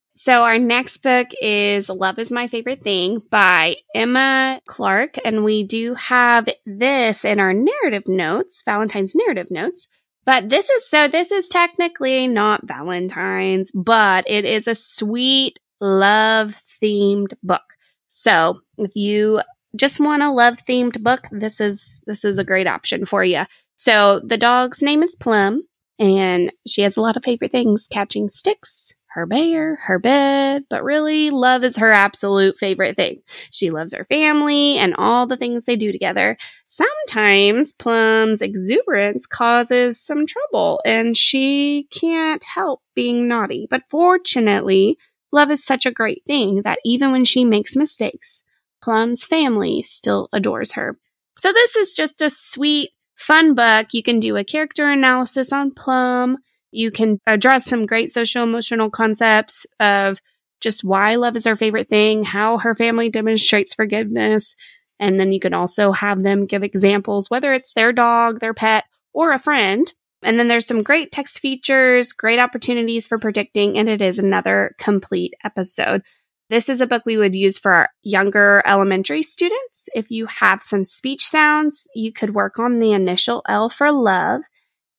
So, 0.10 0.44
our 0.44 0.60
next 0.60 0.98
book 0.98 1.30
is 1.42 1.90
Love 1.90 2.20
is 2.20 2.32
My 2.32 2.48
Favorite 2.48 2.84
Thing 2.84 3.20
by 3.32 3.78
Emma 3.96 4.62
Clark. 4.68 5.16
And 5.26 5.44
we 5.44 5.64
do 5.64 5.96
have 5.96 6.48
this 6.68 7.26
in 7.26 7.40
our 7.40 7.54
narrative 7.54 8.04
notes, 8.08 8.62
Valentine's 8.64 9.16
narrative 9.16 9.48
notes. 9.50 9.88
But 10.26 10.50
this 10.50 10.70
is 10.70 10.90
so, 10.90 11.08
this 11.08 11.32
is 11.32 11.48
technically 11.48 12.28
not 12.28 12.66
Valentine's, 12.66 13.72
but 13.74 14.24
it 14.28 14.46
is 14.46 14.68
a 14.68 14.76
sweet 14.76 15.60
love 15.82 16.56
themed 16.82 17.34
book. 17.44 17.64
So, 18.08 18.62
if 18.78 18.96
you 18.96 19.42
just 19.76 20.00
want 20.00 20.24
a 20.24 20.32
love 20.32 20.58
themed 20.68 21.02
book, 21.02 21.28
this 21.32 21.60
is, 21.60 22.02
this 22.06 22.24
is 22.24 22.38
a 22.38 22.44
great 22.44 22.68
option 22.68 23.06
for 23.06 23.24
you. 23.24 23.46
So, 23.76 24.22
the 24.24 24.38
dog's 24.38 24.82
name 24.82 25.04
is 25.04 25.16
Plum 25.16 25.64
and 26.00 26.52
she 26.68 26.84
has 26.84 26.96
a 26.96 27.02
lot 27.02 27.18
of 27.18 27.24
favorite 27.24 27.52
things 27.52 27.88
catching 27.90 28.30
sticks, 28.30 28.94
her 29.14 29.28
bear, 29.28 29.76
her 29.76 30.00
bed, 30.00 30.64
but 30.70 30.84
really, 30.84 31.30
love 31.30 31.64
is 31.64 31.78
her 31.78 31.92
absolute 31.92 32.58
favorite 32.58 32.96
thing. 32.96 33.22
She 33.52 33.70
loves 33.70 33.94
her 33.94 34.06
family 34.06 34.78
and 34.78 34.96
all 34.98 35.28
the 35.28 35.38
things 35.38 35.66
they 35.66 35.76
do 35.76 35.92
together. 35.92 36.36
Sometimes 36.66 37.74
Plum's 37.74 38.42
exuberance 38.42 39.28
causes 39.28 40.02
some 40.02 40.26
trouble 40.26 40.82
and 40.84 41.16
she 41.16 41.88
can't 41.92 42.44
help 42.44 42.82
being 42.96 43.28
naughty. 43.28 43.68
But 43.70 43.84
fortunately, 43.88 44.98
love 45.32 45.52
is 45.52 45.64
such 45.64 45.86
a 45.86 45.92
great 45.92 46.24
thing 46.26 46.64
that 46.64 46.80
even 46.84 47.12
when 47.12 47.24
she 47.26 47.46
makes 47.46 47.76
mistakes, 47.76 48.42
Plum's 48.82 49.24
family 49.24 49.84
still 49.84 50.28
adores 50.34 50.72
her. 50.74 50.98
So 51.38 51.52
this 51.52 51.76
is 51.76 51.94
just 51.94 52.20
a 52.22 52.32
sweet, 52.32 52.92
fun 53.16 53.54
book. 53.54 53.88
You 53.92 54.02
can 54.02 54.20
do 54.20 54.38
a 54.38 54.44
character 54.44 54.90
analysis 54.90 55.54
on 55.54 55.72
Plum 55.72 56.38
you 56.74 56.92
can 56.92 57.20
address 57.28 57.66
some 57.66 57.86
great 57.86 58.12
social 58.12 58.44
emotional 58.44 58.90
concepts 58.90 59.66
of 59.80 60.20
just 60.60 60.84
why 60.84 61.16
love 61.16 61.36
is 61.36 61.46
her 61.46 61.56
favorite 61.56 61.90
thing, 61.90 62.24
how 62.24 62.58
her 62.58 62.74
family 62.74 63.10
demonstrates 63.10 63.76
forgiveness. 63.76 64.56
And 65.00 65.20
then 65.20 65.32
you 65.32 65.40
can 65.40 65.54
also 65.54 65.92
have 65.92 66.22
them 66.22 66.46
give 66.46 66.64
examples, 66.64 67.30
whether 67.30 67.54
it's 67.54 67.74
their 67.74 67.92
dog, 67.92 68.40
their 68.40 68.54
pet, 68.54 68.86
or 69.14 69.32
a 69.32 69.40
friend. 69.40 69.92
And 70.24 70.40
then 70.40 70.48
there's 70.48 70.66
some 70.66 70.84
great 70.84 71.12
text 71.12 71.40
features, 71.40 72.14
great 72.14 72.40
opportunities 72.40 73.08
for 73.08 73.20
predicting, 73.20 73.78
and 73.78 73.90
it 73.90 74.02
is 74.02 74.18
another 74.18 74.74
complete 74.80 75.34
episode. 75.44 76.02
This 76.50 76.70
is 76.70 76.80
a 76.80 76.88
book 76.88 77.04
we 77.06 77.18
would 77.18 77.36
use 77.36 77.58
for 77.58 77.74
our 77.74 77.90
younger 78.04 78.62
elementary 78.66 79.24
students. 79.24 79.90
If 79.94 80.12
you 80.12 80.28
have 80.28 80.62
some 80.62 80.86
speech 80.86 81.28
sounds, 81.28 81.88
you 81.94 82.14
could 82.14 82.34
work 82.34 82.58
on 82.58 82.80
the 82.80 82.94
initial 82.94 83.42
L 83.50 83.70
for 83.70 83.92
love 83.92 84.44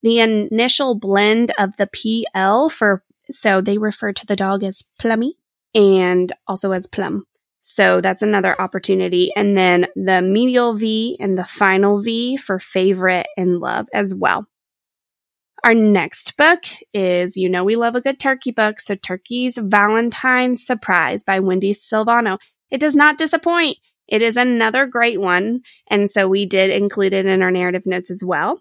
the 0.05 0.21
initial 0.21 0.95
blend 0.95 1.51
of 1.59 1.79
the 1.79 1.89
PL 1.89 2.69
for, 2.69 3.03
so 3.31 3.63
they 3.63 3.79
refer 3.79 4.13
to 4.13 4.27
the 4.27 4.37
dog 4.37 4.63
as 4.63 4.85
Plummy 4.99 5.39
and 5.75 6.31
also 6.47 6.73
as 6.73 6.87
Plum. 6.87 7.25
So 7.63 8.03
that's 8.03 8.21
another 8.21 8.61
opportunity. 8.61 9.33
And 9.35 9.57
then 9.57 9.87
the 9.97 10.21
medial 10.21 10.75
V 10.75 11.17
and 11.19 11.39
the 11.39 11.47
final 11.47 12.03
V 12.03 12.37
for 12.37 12.59
favorite 12.59 13.27
and 13.39 13.59
love 13.59 13.87
as 13.95 14.15
well. 14.15 14.47
Our 15.65 15.73
next 15.73 16.37
book 16.37 16.65
is 16.93 17.39
You 17.39 17.49
Know 17.49 17.65
We 17.65 17.77
Love 17.77 17.95
a 17.95 18.03
Good 18.03 18.21
Turkey 18.21 18.51
book. 18.51 18.83
So 18.83 18.97
Turkey's 18.97 19.57
Valentine 19.57 20.59
Surprise 20.59 21.25
by 21.25 21.41
Wendy 21.41 21.73
Silvano. 21.73 22.39
It 22.71 22.79
does 22.79 22.95
not 22.95 23.17
disappoint. 23.17 23.79
It 24.07 24.21
is 24.21 24.37
another 24.37 24.85
great 24.85 25.19
one. 25.19 25.63
And 25.89 26.11
so 26.11 26.29
we 26.29 26.45
did 26.45 26.69
include 26.71 27.15
it 27.15 27.25
in 27.25 27.41
our 27.41 27.51
narrative 27.51 27.87
notes 27.87 28.11
as 28.11 28.23
well. 28.23 28.61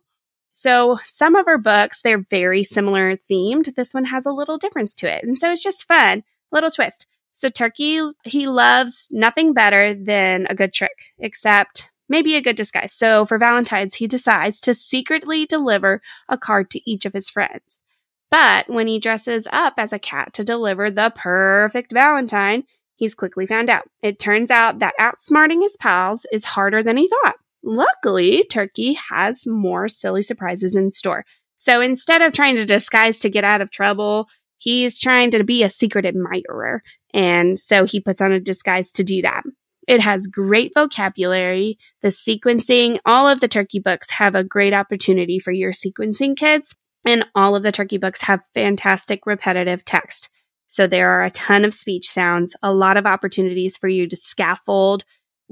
So 0.55 0.99
some 1.03 1.35
of 1.35 1.47
her 1.47 1.57
books, 1.57 2.01
they're 2.01 2.25
very 2.29 2.63
similar 2.63 3.17
themed. 3.17 3.73
This 3.75 3.93
one 3.93 4.05
has 4.05 4.25
a 4.27 4.31
little 4.31 4.59
difference 4.59 4.95
to 4.97 5.11
it. 5.11 5.23
And 5.23 5.37
so 5.37 5.51
it's 5.51 5.63
just 5.63 5.87
fun, 5.87 6.23
little 6.51 6.69
twist. 6.69 7.07
So 7.33 7.49
Turkey, 7.49 7.99
he 8.23 8.47
loves 8.47 9.07
nothing 9.11 9.53
better 9.53 9.95
than 9.95 10.45
a 10.47 10.55
good 10.55 10.71
trick, 10.71 11.11
except 11.17 11.89
maybe 12.07 12.35
a 12.35 12.41
good 12.41 12.55
disguise. 12.55 12.93
So 12.93 13.25
for 13.25 13.39
Valentine's, 13.39 13.95
he 13.95 14.05
decides 14.05 14.59
to 14.61 14.75
secretly 14.75 15.47
deliver 15.47 16.03
a 16.29 16.37
card 16.37 16.69
to 16.69 16.89
each 16.89 17.05
of 17.05 17.13
his 17.13 17.31
friends. 17.31 17.81
But 18.29 18.69
when 18.69 18.85
he 18.85 18.99
dresses 18.99 19.47
up 19.51 19.73
as 19.77 19.91
a 19.91 19.99
cat 19.99 20.33
to 20.33 20.43
deliver 20.43 20.91
the 20.91 21.11
perfect 21.15 21.91
Valentine, 21.91 22.65
he's 22.93 23.15
quickly 23.15 23.47
found 23.47 23.71
out. 23.71 23.89
It 24.03 24.19
turns 24.19 24.51
out 24.51 24.79
that 24.79 24.93
outsmarting 24.99 25.63
his 25.63 25.77
pals 25.77 26.27
is 26.31 26.45
harder 26.45 26.83
than 26.83 26.97
he 26.97 27.07
thought. 27.07 27.37
Luckily, 27.63 28.43
Turkey 28.49 28.93
has 29.09 29.47
more 29.47 29.87
silly 29.87 30.21
surprises 30.21 30.75
in 30.75 30.91
store. 30.91 31.25
So 31.57 31.79
instead 31.79 32.21
of 32.21 32.33
trying 32.33 32.57
to 32.57 32.65
disguise 32.65 33.17
to 33.19 33.29
get 33.29 33.45
out 33.45 33.61
of 33.61 33.71
trouble, 33.71 34.27
he's 34.57 34.99
trying 34.99 35.31
to 35.31 35.43
be 35.43 35.63
a 35.63 35.69
secret 35.69 36.05
admirer. 36.05 36.83
And 37.13 37.57
so 37.57 37.85
he 37.85 38.01
puts 38.01 38.19
on 38.19 38.33
a 38.33 38.39
disguise 38.39 38.91
to 38.93 39.03
do 39.03 39.21
that. 39.21 39.43
It 39.87 40.01
has 40.01 40.27
great 40.27 40.73
vocabulary. 40.73 41.77
The 42.01 42.09
sequencing, 42.09 42.99
all 43.05 43.27
of 43.27 43.39
the 43.39 43.47
turkey 43.47 43.79
books 43.79 44.09
have 44.11 44.35
a 44.35 44.43
great 44.43 44.73
opportunity 44.73 45.39
for 45.39 45.51
your 45.51 45.71
sequencing 45.71 46.35
kids. 46.35 46.75
And 47.05 47.25
all 47.35 47.55
of 47.55 47.63
the 47.63 47.71
turkey 47.71 47.97
books 47.97 48.21
have 48.23 48.41
fantastic 48.53 49.25
repetitive 49.25 49.83
text. 49.83 50.29
So 50.67 50.87
there 50.87 51.11
are 51.11 51.23
a 51.23 51.31
ton 51.31 51.65
of 51.65 51.73
speech 51.73 52.09
sounds, 52.09 52.55
a 52.63 52.73
lot 52.73 52.97
of 52.97 53.05
opportunities 53.05 53.77
for 53.77 53.87
you 53.87 54.07
to 54.07 54.15
scaffold 54.15 55.03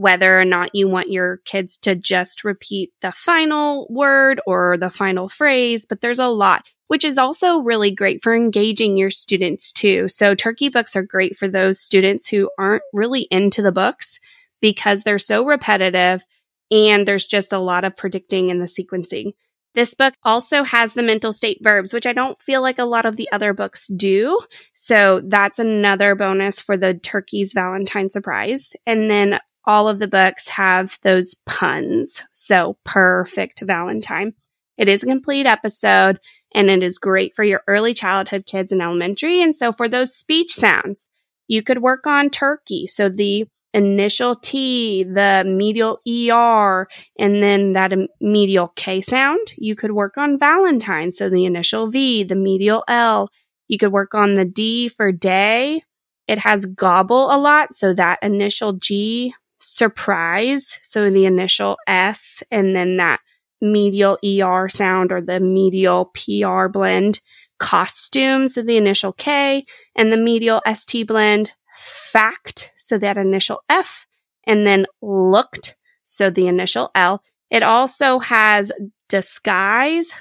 whether 0.02 0.40
or 0.40 0.44
not 0.44 0.74
you 0.74 0.88
want 0.88 1.12
your 1.12 1.38
kids 1.46 1.78
to 1.78 1.94
just 1.94 2.44
repeat 2.44 2.92
the 3.02 3.12
final 3.12 3.86
word 3.88 4.42
or 4.48 4.76
the 4.76 4.90
final 4.90 5.30
phrase, 5.30 5.86
but 5.86 6.02
there's 6.02 6.18
a 6.18 6.28
lot, 6.28 6.66
which 6.88 7.06
is 7.06 7.20
also 7.20 7.60
really 7.60 7.92
great 7.92 8.24
for 8.24 8.36
engaging 8.36 8.98
your 8.98 9.12
students 9.12 9.72
too. 9.72 10.08
So 10.08 10.34
turkey 10.34 10.70
books 10.70 10.96
are 10.96 11.04
great 11.04 11.38
for 11.38 11.48
those 11.48 11.80
students 11.80 12.28
who 12.28 12.50
aren't 12.58 12.82
really 12.92 13.28
into 13.30 13.62
the 13.62 13.72
books 13.72 14.20
because 14.60 15.04
they're 15.04 15.20
so 15.20 15.46
repetitive 15.46 16.24
and 16.72 17.08
there's 17.08 17.28
just 17.28 17.54
a 17.54 17.60
lot 17.60 17.84
of 17.84 17.96
predicting 17.96 18.50
in 18.50 18.58
the 18.58 18.66
sequencing. 18.66 19.34
This 19.76 19.94
book 19.94 20.16
also 20.24 20.64
has 20.64 20.94
the 20.94 21.04
mental 21.04 21.32
state 21.32 21.60
verbs, 21.62 21.94
which 21.94 22.08
I 22.08 22.14
don't 22.14 22.42
feel 22.42 22.64
like 22.64 22.80
a 22.80 22.86
lot 22.86 23.06
of 23.06 23.18
the 23.18 23.32
other 23.32 23.54
books 23.54 23.88
do. 23.96 24.40
So 24.74 25.22
that's 25.24 25.60
another 25.60 26.16
bonus 26.16 26.60
for 26.60 26.76
the 26.76 26.96
turkey's 26.96 27.54
Valentine 27.54 28.10
surprise. 28.10 28.74
And 28.88 29.08
then 29.08 29.40
all 29.66 29.88
of 29.88 30.00
the 30.00 30.08
books 30.08 30.50
have 30.50 30.98
those 31.04 31.36
puns. 31.46 32.22
So 32.32 32.78
perfect 32.84 33.62
Valentine. 33.62 34.34
It 34.78 34.90
is 34.90 35.04
a 35.04 35.08
complete 35.08 35.46
episode 35.46 36.20
and 36.54 36.70
it 36.70 36.84
is 36.84 36.98
great 36.98 37.36
for 37.36 37.44
your 37.44 37.64
early 37.68 37.94
childhood 37.94 38.46
kids 38.46 38.72
in 38.72 38.82
elementary. 38.82 39.42
And 39.42 39.56
so 39.56 39.72
for 39.72 39.88
those 39.88 40.16
speech 40.16 40.54
sounds, 40.54 41.10
you 41.48 41.62
could 41.62 41.82
work 41.82 42.08
on 42.08 42.30
turkey. 42.30 42.88
So 42.88 43.10
the 43.10 43.48
initial 43.74 44.36
T, 44.36 45.04
the 45.04 45.44
medial 45.46 46.00
ER, 46.08 46.88
and 47.18 47.42
then 47.44 47.74
that 47.74 47.94
medial 48.20 48.70
K 48.76 49.02
sound. 49.02 49.54
You 49.58 49.76
could 49.76 49.92
work 49.92 50.18
on 50.18 50.40
Valentine. 50.40 51.12
So 51.12 51.30
the 51.30 51.46
initial 51.46 51.88
V, 51.88 52.24
the 52.24 52.36
medial 52.36 52.84
L. 52.88 53.30
You 53.68 53.78
could 53.78 53.92
work 53.92 54.14
on 54.14 54.36
the 54.36 54.46
D 54.46 54.90
for 54.90 55.12
day. 55.12 55.84
It 56.28 56.40
has 56.40 56.66
gobble 56.66 57.34
a 57.34 57.38
lot. 57.38 57.74
So 57.74 57.94
that 57.94 58.20
initial 58.22 58.74
G 58.74 59.34
surprise. 59.62 60.80
So 60.84 61.10
the 61.10 61.26
initial 61.26 61.78
S 61.88 62.44
and 62.52 62.76
then 62.76 62.98
that 62.98 63.22
medial 63.62 64.18
ER 64.26 64.68
sound 64.68 65.12
or 65.12 65.22
the 65.22 65.40
medial 65.40 66.12
PR 66.14 66.68
blend 66.68 67.22
costume. 67.60 68.48
So 68.48 68.64
the 68.64 68.78
initial 68.78 69.14
K 69.14 69.66
and 69.96 70.12
the 70.12 70.18
medial 70.18 70.62
ST 70.74 71.08
blend 71.08 71.54
fact. 71.78 72.72
So 72.76 72.98
that 72.98 73.18
initial 73.18 73.64
F 73.70 74.06
and 74.46 74.66
then 74.66 74.88
looked. 75.02 75.76
So 76.04 76.30
the 76.30 76.48
initial 76.48 76.90
L. 76.96 77.24
It 77.50 77.64
also 77.64 78.20
has 78.20 78.72
disguise, 79.10 80.12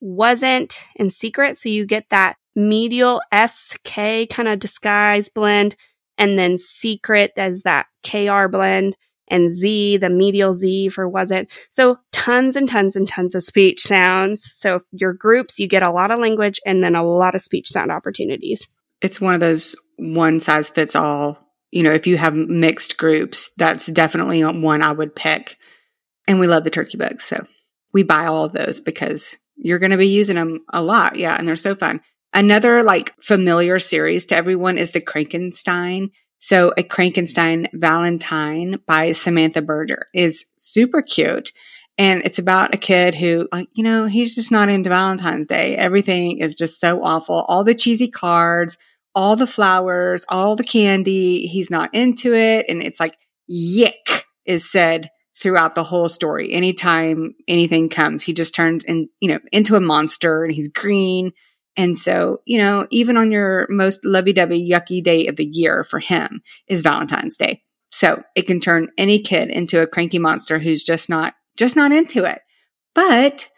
wasn't, 0.00 0.78
and 0.96 1.12
secret. 1.12 1.56
So 1.56 1.68
you 1.68 1.84
get 1.84 2.08
that 2.10 2.36
medial 2.54 3.20
SK 3.34 4.28
kind 4.30 4.48
of 4.48 4.58
disguise 4.58 5.28
blend 5.28 5.76
and 6.18 6.38
then 6.38 6.58
secret 6.58 7.32
as 7.36 7.62
that 7.62 7.86
KR 8.04 8.48
blend 8.48 8.96
and 9.28 9.50
Z, 9.50 9.98
the 9.98 10.10
medial 10.10 10.52
Z 10.52 10.90
for 10.90 11.08
wasn't. 11.08 11.48
So 11.70 11.98
tons 12.12 12.56
and 12.56 12.68
tons 12.68 12.96
and 12.96 13.08
tons 13.08 13.34
of 13.34 13.42
speech 13.42 13.82
sounds. 13.82 14.48
So 14.52 14.80
your 14.92 15.12
groups, 15.12 15.58
you 15.58 15.68
get 15.68 15.82
a 15.82 15.90
lot 15.90 16.10
of 16.10 16.20
language 16.20 16.60
and 16.64 16.82
then 16.82 16.94
a 16.94 17.02
lot 17.02 17.34
of 17.34 17.40
speech 17.40 17.68
sound 17.68 17.90
opportunities. 17.90 18.66
It's 19.02 19.20
one 19.20 19.34
of 19.34 19.40
those 19.40 19.74
one 19.96 20.40
size 20.40 20.70
fits 20.70 20.96
all. 20.96 21.38
You 21.72 21.82
know, 21.82 21.92
if 21.92 22.06
you 22.06 22.16
have 22.16 22.34
mixed 22.34 22.96
groups, 22.96 23.50
that's 23.56 23.86
definitely 23.86 24.44
one 24.44 24.82
I 24.82 24.92
would 24.92 25.14
pick. 25.14 25.56
And 26.28 26.40
we 26.40 26.46
love 26.46 26.64
the 26.64 26.70
turkey 26.70 26.96
bugs. 26.96 27.24
So 27.24 27.44
we 27.92 28.02
buy 28.02 28.26
all 28.26 28.44
of 28.44 28.52
those 28.52 28.80
because 28.80 29.36
you're 29.56 29.78
going 29.78 29.90
to 29.90 29.96
be 29.96 30.08
using 30.08 30.36
them 30.36 30.64
a 30.72 30.82
lot. 30.82 31.16
Yeah. 31.16 31.36
And 31.36 31.46
they're 31.46 31.56
so 31.56 31.74
fun. 31.74 32.00
Another 32.32 32.82
like 32.82 33.14
familiar 33.20 33.78
series 33.78 34.26
to 34.26 34.36
everyone 34.36 34.78
is 34.78 34.90
the 34.90 35.00
Crankenstein. 35.00 36.10
So 36.38 36.72
a 36.76 36.82
Crankenstein 36.82 37.68
Valentine 37.72 38.78
by 38.86 39.12
Samantha 39.12 39.62
Berger 39.62 40.08
is 40.14 40.46
super 40.56 41.02
cute. 41.02 41.52
And 41.98 42.22
it's 42.24 42.38
about 42.38 42.74
a 42.74 42.78
kid 42.78 43.14
who, 43.14 43.48
like, 43.50 43.68
you 43.72 43.82
know, 43.82 44.06
he's 44.06 44.34
just 44.34 44.52
not 44.52 44.68
into 44.68 44.90
Valentine's 44.90 45.46
Day. 45.46 45.76
Everything 45.76 46.38
is 46.40 46.54
just 46.54 46.78
so 46.78 47.02
awful. 47.02 47.46
All 47.48 47.64
the 47.64 47.74
cheesy 47.74 48.08
cards, 48.08 48.76
all 49.14 49.34
the 49.34 49.46
flowers, 49.46 50.26
all 50.28 50.56
the 50.56 50.64
candy. 50.64 51.46
He's 51.46 51.70
not 51.70 51.94
into 51.94 52.34
it. 52.34 52.66
And 52.68 52.82
it's 52.82 53.00
like, 53.00 53.16
yick 53.46 54.26
is 54.44 54.70
said 54.70 55.08
throughout 55.40 55.74
the 55.74 55.84
whole 55.84 56.08
story. 56.08 56.52
Anytime 56.52 57.34
anything 57.48 57.88
comes, 57.88 58.22
he 58.22 58.34
just 58.34 58.54
turns 58.54 58.84
in, 58.84 59.08
you 59.20 59.28
know, 59.28 59.38
into 59.50 59.74
a 59.74 59.80
monster 59.80 60.44
and 60.44 60.52
he's 60.52 60.68
green. 60.68 61.32
And 61.76 61.96
so, 61.96 62.40
you 62.46 62.58
know, 62.58 62.86
even 62.90 63.16
on 63.16 63.30
your 63.30 63.66
most 63.68 64.04
lovey 64.04 64.32
dovey, 64.32 64.68
yucky 64.68 65.02
day 65.02 65.26
of 65.26 65.36
the 65.36 65.44
year 65.44 65.84
for 65.84 65.98
him 65.98 66.40
is 66.68 66.82
Valentine's 66.82 67.36
Day. 67.36 67.62
So 67.90 68.22
it 68.34 68.46
can 68.46 68.60
turn 68.60 68.88
any 68.98 69.20
kid 69.20 69.50
into 69.50 69.80
a 69.80 69.86
cranky 69.86 70.18
monster 70.18 70.58
who's 70.58 70.82
just 70.82 71.08
not, 71.08 71.34
just 71.56 71.76
not 71.76 71.92
into 71.92 72.24
it. 72.24 72.40
But 72.94 73.48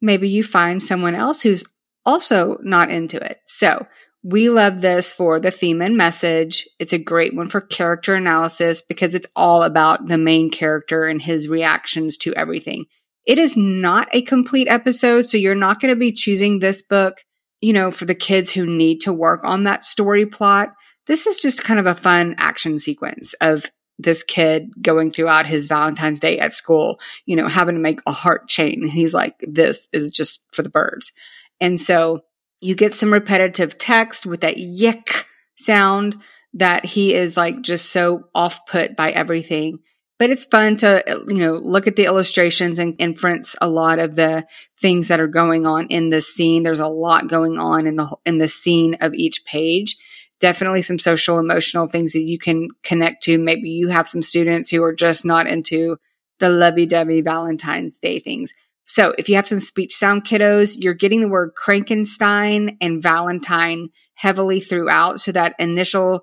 maybe 0.00 0.28
you 0.28 0.42
find 0.42 0.82
someone 0.82 1.14
else 1.14 1.42
who's 1.42 1.64
also 2.06 2.58
not 2.62 2.90
into 2.90 3.16
it. 3.18 3.38
So 3.46 3.86
we 4.22 4.48
love 4.48 4.80
this 4.80 5.12
for 5.12 5.38
the 5.38 5.50
theme 5.50 5.82
and 5.82 5.96
message. 5.96 6.66
It's 6.78 6.94
a 6.94 6.98
great 6.98 7.36
one 7.36 7.48
for 7.50 7.60
character 7.60 8.14
analysis 8.14 8.82
because 8.82 9.14
it's 9.14 9.26
all 9.36 9.62
about 9.62 10.08
the 10.08 10.18
main 10.18 10.50
character 10.50 11.04
and 11.04 11.20
his 11.20 11.46
reactions 11.46 12.16
to 12.18 12.34
everything. 12.34 12.86
It 13.26 13.38
is 13.38 13.56
not 13.56 14.08
a 14.12 14.22
complete 14.22 14.68
episode, 14.68 15.26
so 15.26 15.36
you're 15.36 15.54
not 15.54 15.80
going 15.80 15.92
to 15.92 15.98
be 15.98 16.12
choosing 16.12 16.58
this 16.58 16.82
book, 16.82 17.22
you 17.64 17.72
know, 17.72 17.90
for 17.90 18.04
the 18.04 18.14
kids 18.14 18.50
who 18.50 18.66
need 18.66 19.00
to 19.00 19.10
work 19.10 19.40
on 19.42 19.64
that 19.64 19.84
story 19.84 20.26
plot. 20.26 20.74
This 21.06 21.26
is 21.26 21.40
just 21.40 21.64
kind 21.64 21.80
of 21.80 21.86
a 21.86 21.94
fun 21.94 22.34
action 22.36 22.78
sequence 22.78 23.32
of 23.40 23.64
this 23.98 24.22
kid 24.22 24.70
going 24.82 25.10
throughout 25.10 25.46
his 25.46 25.66
Valentine's 25.66 26.20
Day 26.20 26.38
at 26.38 26.52
school, 26.52 27.00
you 27.24 27.36
know, 27.36 27.48
having 27.48 27.74
to 27.74 27.80
make 27.80 28.00
a 28.06 28.12
heart 28.12 28.48
chain. 28.48 28.82
And 28.82 28.90
he's 28.90 29.14
like, 29.14 29.36
this 29.40 29.88
is 29.94 30.10
just 30.10 30.44
for 30.52 30.60
the 30.60 30.68
birds. 30.68 31.10
And 31.58 31.80
so 31.80 32.20
you 32.60 32.74
get 32.74 32.94
some 32.94 33.10
repetitive 33.10 33.78
text 33.78 34.26
with 34.26 34.42
that 34.42 34.58
yick 34.58 35.24
sound 35.56 36.20
that 36.52 36.84
he 36.84 37.14
is 37.14 37.34
like 37.34 37.62
just 37.62 37.86
so 37.86 38.24
off 38.34 38.66
put 38.66 38.94
by 38.94 39.10
everything. 39.10 39.78
But 40.18 40.30
it's 40.30 40.44
fun 40.44 40.76
to, 40.78 41.02
you 41.28 41.38
know, 41.38 41.54
look 41.54 41.86
at 41.86 41.96
the 41.96 42.04
illustrations 42.04 42.78
and 42.78 42.94
inference 42.98 43.56
a 43.60 43.68
lot 43.68 43.98
of 43.98 44.14
the 44.14 44.46
things 44.80 45.08
that 45.08 45.20
are 45.20 45.26
going 45.26 45.66
on 45.66 45.88
in 45.88 46.10
this 46.10 46.32
scene. 46.32 46.62
There's 46.62 46.80
a 46.80 46.86
lot 46.86 47.28
going 47.28 47.58
on 47.58 47.86
in 47.86 47.96
the, 47.96 48.16
in 48.24 48.38
the 48.38 48.46
scene 48.46 48.96
of 49.00 49.12
each 49.14 49.44
page. 49.44 49.96
Definitely 50.38 50.82
some 50.82 50.98
social 51.00 51.38
emotional 51.38 51.88
things 51.88 52.12
that 52.12 52.22
you 52.22 52.38
can 52.38 52.68
connect 52.84 53.24
to. 53.24 53.38
Maybe 53.38 53.70
you 53.70 53.88
have 53.88 54.08
some 54.08 54.22
students 54.22 54.70
who 54.70 54.82
are 54.84 54.94
just 54.94 55.24
not 55.24 55.48
into 55.48 55.96
the 56.38 56.50
lovey 56.50 56.86
dovey 56.86 57.20
Valentine's 57.20 57.98
Day 57.98 58.20
things. 58.20 58.54
So 58.86 59.14
if 59.18 59.28
you 59.28 59.36
have 59.36 59.48
some 59.48 59.60
speech 59.60 59.94
sound 59.94 60.24
kiddos, 60.24 60.76
you're 60.78 60.94
getting 60.94 61.22
the 61.22 61.28
word 61.28 61.52
Crankenstein 61.56 62.76
and 62.80 63.02
Valentine 63.02 63.88
heavily 64.14 64.60
throughout. 64.60 65.20
So 65.20 65.32
that 65.32 65.54
initial 65.58 66.22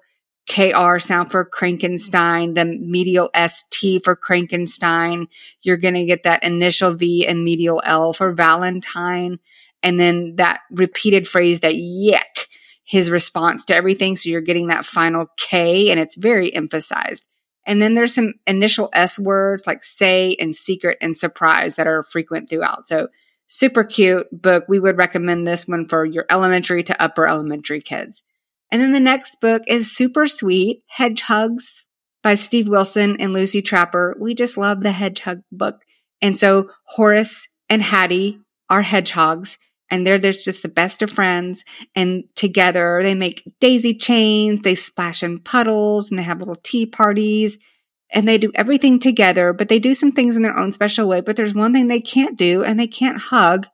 KR 0.50 1.00
sound 1.00 1.32
for 1.32 1.46
Crankenstein, 1.46 2.56
the 2.56 2.66
medial 2.66 3.30
ST 3.36 4.04
for 4.04 4.16
Crankenstein. 4.16 5.28
You're 5.62 5.78
going 5.78 5.94
to 5.94 6.06
get 6.06 6.24
that 6.24 6.44
initial 6.44 6.94
V 6.94 7.28
and 7.28 7.44
medial 7.44 7.82
L 7.86 8.14
for 8.14 8.34
Valentine. 8.34 9.40
And 9.84 10.00
then 10.00 10.36
that 10.36 10.62
repeated 10.72 11.28
phrase 11.28 11.62
that 11.62 11.76
yick, 11.76 12.48
his 12.84 13.10
response 13.10 13.66
to 13.66 13.76
everything. 13.76 14.16
So 14.16 14.30
you're 14.30 14.42
getting 14.42 14.68
that 14.68 14.86
final 14.86 15.28
K 15.38 15.92
and 15.92 16.00
it's 16.00 16.16
very 16.16 16.54
emphasized. 16.54 17.26
And 17.66 17.82
then 17.82 17.94
there's 17.94 18.14
some 18.14 18.34
initial 18.48 18.90
S 18.94 19.20
words 19.20 19.66
like 19.68 19.84
say 19.84 20.36
and 20.40 20.56
secret 20.56 20.98
and 21.02 21.16
surprise 21.16 21.76
that 21.76 21.88
are 21.88 22.04
frequent 22.04 22.50
throughout. 22.50 22.88
So 22.88 23.08
super 23.48 23.84
cute 23.84 24.28
book. 24.32 24.66
We 24.68 24.80
would 24.80 24.98
recommend 24.98 25.46
this 25.46 25.68
one 25.68 25.88
for 25.88 26.06
your 26.06 26.26
elementary 26.30 26.84
to 26.84 27.02
upper 27.02 27.28
elementary 27.28 27.82
kids. 27.82 28.24
And 28.72 28.82
then 28.82 28.94
the 28.94 29.00
next 29.00 29.42
book 29.42 29.64
is 29.68 29.96
super 29.96 30.26
sweet, 30.26 30.84
Hedgehugs 30.98 31.84
by 32.24 32.36
Steve 32.36 32.70
Wilson 32.70 33.18
and 33.20 33.34
Lucy 33.34 33.62
Tapper. 33.62 34.16
We 34.20 34.34
just 34.34 34.58
love 34.58 34.82
the 34.82 34.92
hedgehog 34.92 35.42
book. 35.52 35.82
And 36.22 36.38
so 36.38 36.70
Horace 36.86 37.48
and 37.70 37.82
Hattie 37.82 38.40
are 38.70 38.82
hedgehogs 38.82 39.58
and 39.90 40.08
they're, 40.08 40.18
they're 40.18 40.32
just 40.32 40.64
the 40.64 40.70
best 40.70 41.02
of 41.02 41.12
friends. 41.12 41.66
And 41.96 42.24
together 42.36 43.00
they 43.04 43.14
make 43.14 43.44
daisy 43.60 43.94
chains, 43.94 44.62
they 44.62 44.76
splash 44.76 45.22
in 45.22 45.40
puddles, 45.40 46.10
and 46.10 46.18
they 46.18 46.24
have 46.24 46.40
little 46.40 46.56
tea 46.56 46.86
parties. 46.86 47.58
And 48.14 48.28
they 48.28 48.38
do 48.38 48.52
everything 48.56 49.00
together, 49.00 49.54
but 49.54 49.70
they 49.70 49.80
do 49.80 49.94
some 49.94 50.12
things 50.12 50.36
in 50.36 50.44
their 50.44 50.58
own 50.58 50.74
special 50.74 51.08
way. 51.08 51.22
But 51.22 51.36
there's 51.36 51.54
one 51.54 51.74
thing 51.74 51.88
they 51.88 52.02
can't 52.02 52.38
do, 52.38 52.64
and 52.64 52.80
they 52.80 52.88
can't 52.88 53.20
hug 53.20 53.68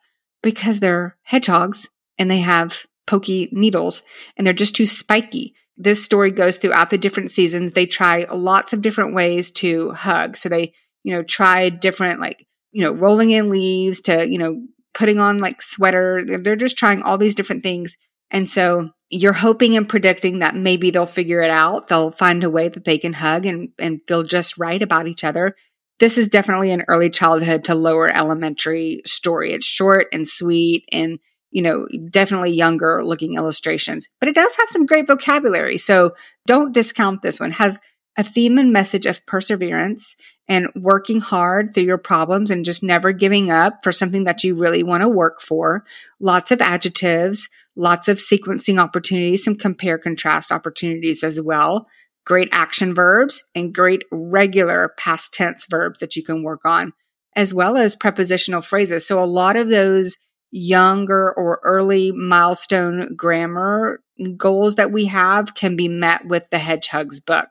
because 0.43 0.79
they're 0.79 1.17
hedgehogs 1.23 1.89
and 2.17 2.29
they 2.29 2.39
have 2.39 2.85
pokey 3.07 3.49
needles 3.51 4.03
and 4.37 4.45
they're 4.45 4.53
just 4.53 4.75
too 4.75 4.85
spiky. 4.85 5.55
This 5.77 6.03
story 6.03 6.31
goes 6.31 6.57
throughout 6.57 6.89
the 6.89 6.97
different 6.97 7.31
seasons. 7.31 7.71
They 7.71 7.85
try 7.85 8.25
lots 8.31 8.73
of 8.73 8.81
different 8.81 9.15
ways 9.15 9.49
to 9.51 9.91
hug. 9.91 10.37
So 10.37 10.49
they, 10.49 10.73
you 11.03 11.13
know, 11.13 11.23
try 11.23 11.69
different, 11.69 12.19
like, 12.19 12.45
you 12.71 12.83
know, 12.83 12.91
rolling 12.91 13.31
in 13.31 13.49
leaves 13.49 14.01
to, 14.01 14.27
you 14.27 14.37
know, 14.37 14.61
putting 14.93 15.19
on 15.19 15.37
like 15.37 15.61
sweater. 15.61 16.23
They're 16.25 16.55
just 16.55 16.77
trying 16.77 17.01
all 17.01 17.17
these 17.17 17.35
different 17.35 17.63
things. 17.63 17.97
And 18.29 18.49
so 18.49 18.89
you're 19.09 19.33
hoping 19.33 19.77
and 19.77 19.87
predicting 19.87 20.39
that 20.39 20.55
maybe 20.55 20.91
they'll 20.91 21.05
figure 21.05 21.41
it 21.41 21.51
out. 21.51 21.87
They'll 21.87 22.11
find 22.11 22.43
a 22.43 22.49
way 22.49 22.67
that 22.69 22.83
they 22.83 22.97
can 22.97 23.13
hug 23.13 23.45
and, 23.45 23.69
and 23.79 24.01
feel 24.07 24.23
just 24.23 24.57
right 24.57 24.81
about 24.81 25.07
each 25.07 25.23
other. 25.23 25.55
This 25.99 26.17
is 26.17 26.27
definitely 26.27 26.71
an 26.71 26.83
early 26.87 27.09
childhood 27.09 27.63
to 27.65 27.75
lower 27.75 28.09
elementary 28.09 29.01
story. 29.05 29.53
It's 29.53 29.65
short 29.65 30.07
and 30.11 30.27
sweet 30.27 30.85
and, 30.91 31.19
you 31.51 31.61
know, 31.61 31.87
definitely 32.09 32.51
younger 32.51 33.03
looking 33.03 33.35
illustrations, 33.35 34.07
but 34.19 34.29
it 34.29 34.35
does 34.35 34.55
have 34.57 34.69
some 34.69 34.85
great 34.85 35.07
vocabulary. 35.07 35.77
So 35.77 36.13
don't 36.45 36.73
discount 36.73 37.21
this 37.21 37.39
one. 37.39 37.49
It 37.49 37.55
has 37.55 37.79
a 38.17 38.23
theme 38.23 38.57
and 38.57 38.73
message 38.73 39.05
of 39.05 39.25
perseverance 39.27 40.15
and 40.47 40.67
working 40.75 41.19
hard 41.19 41.73
through 41.73 41.83
your 41.83 41.99
problems 41.99 42.49
and 42.49 42.65
just 42.65 42.81
never 42.81 43.11
giving 43.11 43.51
up 43.51 43.83
for 43.83 43.91
something 43.91 44.23
that 44.23 44.43
you 44.43 44.55
really 44.55 44.81
want 44.81 45.03
to 45.03 45.09
work 45.09 45.39
for. 45.39 45.85
Lots 46.19 46.51
of 46.51 46.61
adjectives, 46.61 47.47
lots 47.75 48.07
of 48.07 48.17
sequencing 48.17 48.79
opportunities, 48.79 49.43
some 49.43 49.55
compare 49.55 49.97
contrast 49.97 50.51
opportunities 50.51 51.23
as 51.23 51.39
well. 51.39 51.87
Great 52.25 52.49
action 52.51 52.93
verbs 52.93 53.43
and 53.55 53.73
great 53.73 54.03
regular 54.11 54.93
past 54.97 55.33
tense 55.33 55.65
verbs 55.69 55.99
that 55.99 56.15
you 56.15 56.23
can 56.23 56.43
work 56.43 56.65
on, 56.65 56.93
as 57.35 57.53
well 57.53 57.77
as 57.77 57.95
prepositional 57.95 58.61
phrases. 58.61 59.05
So 59.05 59.23
a 59.23 59.25
lot 59.25 59.55
of 59.55 59.69
those 59.69 60.17
younger 60.51 61.31
or 61.33 61.59
early 61.63 62.11
milestone 62.11 63.15
grammar 63.15 64.01
goals 64.35 64.75
that 64.75 64.91
we 64.91 65.05
have 65.05 65.53
can 65.55 65.75
be 65.75 65.87
met 65.87 66.25
with 66.25 66.49
the 66.49 66.57
hedgehog's 66.57 67.19
book 67.19 67.47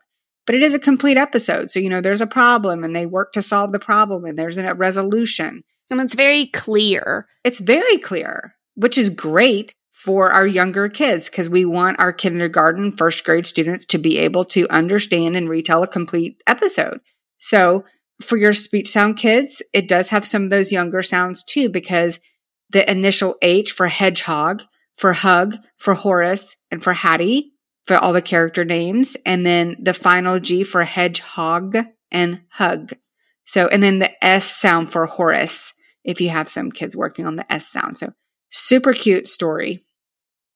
but 0.47 0.55
it 0.55 0.63
is 0.63 0.73
a 0.73 0.79
complete 0.79 1.17
episode. 1.17 1.69
So, 1.69 1.79
you 1.79 1.89
know, 1.89 2.01
there's 2.01 2.21
a 2.21 2.25
problem 2.25 2.83
and 2.83 2.95
they 2.95 3.05
work 3.05 3.33
to 3.33 3.41
solve 3.41 3.73
the 3.73 3.79
problem 3.79 4.23
and 4.23 4.39
there's 4.39 4.57
a 4.57 4.73
resolution. 4.73 5.61
And 5.91 6.01
it's 6.01 6.15
very 6.15 6.47
clear. 6.47 7.27
It's 7.43 7.59
very 7.59 7.97
clear, 7.97 8.55
which 8.75 8.97
is 8.97 9.09
great 9.09 9.75
for 9.91 10.31
our 10.31 10.47
younger 10.47 10.87
kids 10.87 11.29
because 11.29 11.49
we 11.49 11.65
want 11.65 11.99
our 11.99 12.13
kindergarten, 12.13 12.95
first 12.95 13.25
grade 13.25 13.45
students 13.45 13.85
to 13.87 13.97
be 13.97 14.17
able 14.19 14.45
to 14.45 14.69
understand 14.69 15.35
and 15.35 15.49
retell 15.49 15.83
a 15.83 15.87
complete 15.87 16.41
episode. 16.47 17.01
So, 17.39 17.83
for 18.21 18.37
your 18.37 18.53
speech 18.53 18.87
sound 18.87 19.17
kids, 19.17 19.61
it 19.73 19.87
does 19.87 20.09
have 20.09 20.25
some 20.25 20.45
of 20.45 20.49
those 20.49 20.71
younger 20.71 21.03
sounds 21.03 21.43
too, 21.43 21.69
because 21.69 22.19
the 22.69 22.89
initial 22.89 23.35
H 23.41 23.71
for 23.71 23.87
hedgehog, 23.87 24.63
for 24.97 25.13
hug, 25.13 25.57
for 25.77 25.93
Horace, 25.93 26.55
and 26.71 26.83
for 26.83 26.93
Hattie 26.93 27.53
for 27.87 27.97
all 27.97 28.11
the 28.11 28.21
character 28.21 28.65
names, 28.65 29.15
and 29.25 29.45
then 29.45 29.77
the 29.79 29.93
final 29.93 30.39
G 30.39 30.63
for 30.63 30.83
hedgehog 30.83 31.77
and 32.11 32.41
hug. 32.49 32.93
So, 33.45 33.67
and 33.67 33.81
then 33.81 33.99
the 33.99 34.23
S 34.23 34.53
sound 34.53 34.91
for 34.91 35.05
Horace 35.05 35.73
if 36.03 36.19
you 36.19 36.29
have 36.29 36.49
some 36.49 36.69
kids 36.69 36.97
working 36.97 37.25
on 37.25 37.37
the 37.37 37.51
S 37.51 37.71
sound. 37.71 37.97
So, 37.97 38.11
super 38.49 38.93
cute 38.93 39.27
story. 39.27 39.79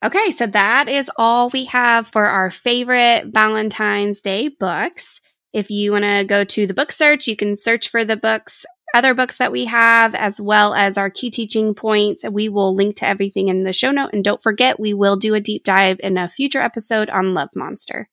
Okay, 0.04 0.32
so 0.32 0.46
that 0.48 0.90
is 0.90 1.10
all 1.16 1.50
we 1.50 1.66
have 1.66 2.08
for 2.08 2.26
our 2.26 2.52
favorite 2.52 3.28
Valentine's 3.28 4.22
Day 4.22 4.50
books. 4.50 5.22
If 5.54 5.70
you 5.70 5.94
want 5.94 6.04
to 6.04 6.26
go 6.26 6.44
to 6.44 6.68
the 6.68 6.74
book 6.74 6.92
search, 6.92 7.28
you 7.28 7.36
can 7.36 7.56
search 7.56 7.90
for 7.90 8.04
the 8.04 8.18
books 8.18 8.66
other 8.94 9.14
books 9.14 9.38
that 9.38 9.52
we 9.52 9.66
have, 9.66 10.16
as 10.16 10.40
well 10.40 10.74
as 10.74 10.98
our 10.98 11.10
key 11.10 11.32
teaching 11.32 11.74
points. 11.74 12.24
We 12.30 12.50
will 12.50 12.76
link 12.76 12.98
to 12.98 13.08
everything 13.08 13.48
in 13.48 13.64
the 13.64 13.74
show 13.74 13.92
note. 13.92 14.12
And 14.14 14.24
don't 14.24 14.42
forget, 14.42 14.80
we 14.80 14.94
will 14.94 15.16
do 15.16 15.34
a 15.34 15.42
deep 15.42 15.64
dive 15.64 16.00
in 16.02 16.18
a 16.18 16.30
future 16.30 16.62
episode 16.62 17.10
on 17.10 17.34
Love 17.34 17.50
Monster. 17.56 18.10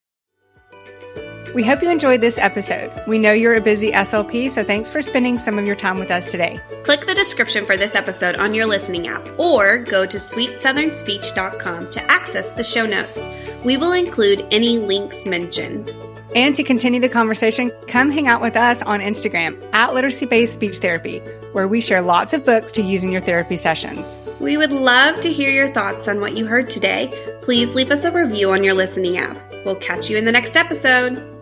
We 1.55 1.65
hope 1.65 1.83
you 1.83 1.91
enjoyed 1.91 2.21
this 2.21 2.39
episode. 2.39 2.93
We 3.07 3.19
know 3.19 3.33
you're 3.33 3.55
a 3.55 3.61
busy 3.61 3.91
SLP, 3.91 4.51
so 4.51 4.63
thanks 4.63 4.91
for 4.91 5.01
spending 5.01 5.39
some 5.39 5.59
of 5.59 5.65
your 5.65 5.77
time 5.77 5.99
with 5.99 6.11
us 6.11 6.31
today. 6.31 6.61
Click 6.85 7.07
the 7.07 7.15
description 7.15 7.65
for 7.65 7.77
this 7.77 7.95
episode 7.95 8.37
on 8.37 8.55
your 8.55 8.67
listening 8.67 9.09
app 9.09 9.27
or 9.39 9.79
go 9.79 10.05
to 10.05 10.19
sweetsouthern.speech.com 10.19 11.91
to 11.91 12.11
access 12.11 12.53
the 12.53 12.63
show 12.63 12.85
notes. 12.85 13.19
We 13.65 13.77
will 13.77 13.93
include 13.93 14.47
any 14.51 14.79
links 14.79 15.25
mentioned. 15.25 15.93
And 16.35 16.55
to 16.57 16.63
continue 16.63 17.01
the 17.01 17.09
conversation, 17.09 17.73
come 17.87 18.11
hang 18.11 18.29
out 18.29 18.43
with 18.43 18.57
us 18.57 18.83
on 18.83 19.01
Instagram 19.01 19.59
at 19.73 19.95
Literacy 19.95 20.27
Based 20.27 20.55
Speech 20.55 20.79
Therapy, 20.79 21.21
where 21.53 21.67
we 21.67 21.81
share 21.81 22.03
lots 22.03 22.33
of 22.33 22.45
books 22.45 22.71
to 22.73 22.83
use 22.83 23.03
in 23.03 23.11
your 23.11 23.23
therapy 23.23 23.57
sessions. 23.57 24.19
We 24.41 24.57
would 24.57 24.73
love 24.73 25.21
to 25.21 25.33
hear 25.33 25.51
your 25.51 25.73
thoughts 25.73 26.07
on 26.07 26.21
what 26.21 26.37
you 26.37 26.47
heard 26.47 26.69
today. 26.69 27.39
Please 27.43 27.75
leave 27.75 27.91
us 27.91 28.05
a 28.05 28.13
review 28.13 28.53
on 28.53 28.63
your 28.63 28.75
listening 28.75 29.19
app. 29.19 29.39
We'll 29.65 29.77
catch 29.77 30.11
you 30.11 30.17
in 30.17 30.25
the 30.25 30.33
next 30.33 30.57
episode. 30.57 31.38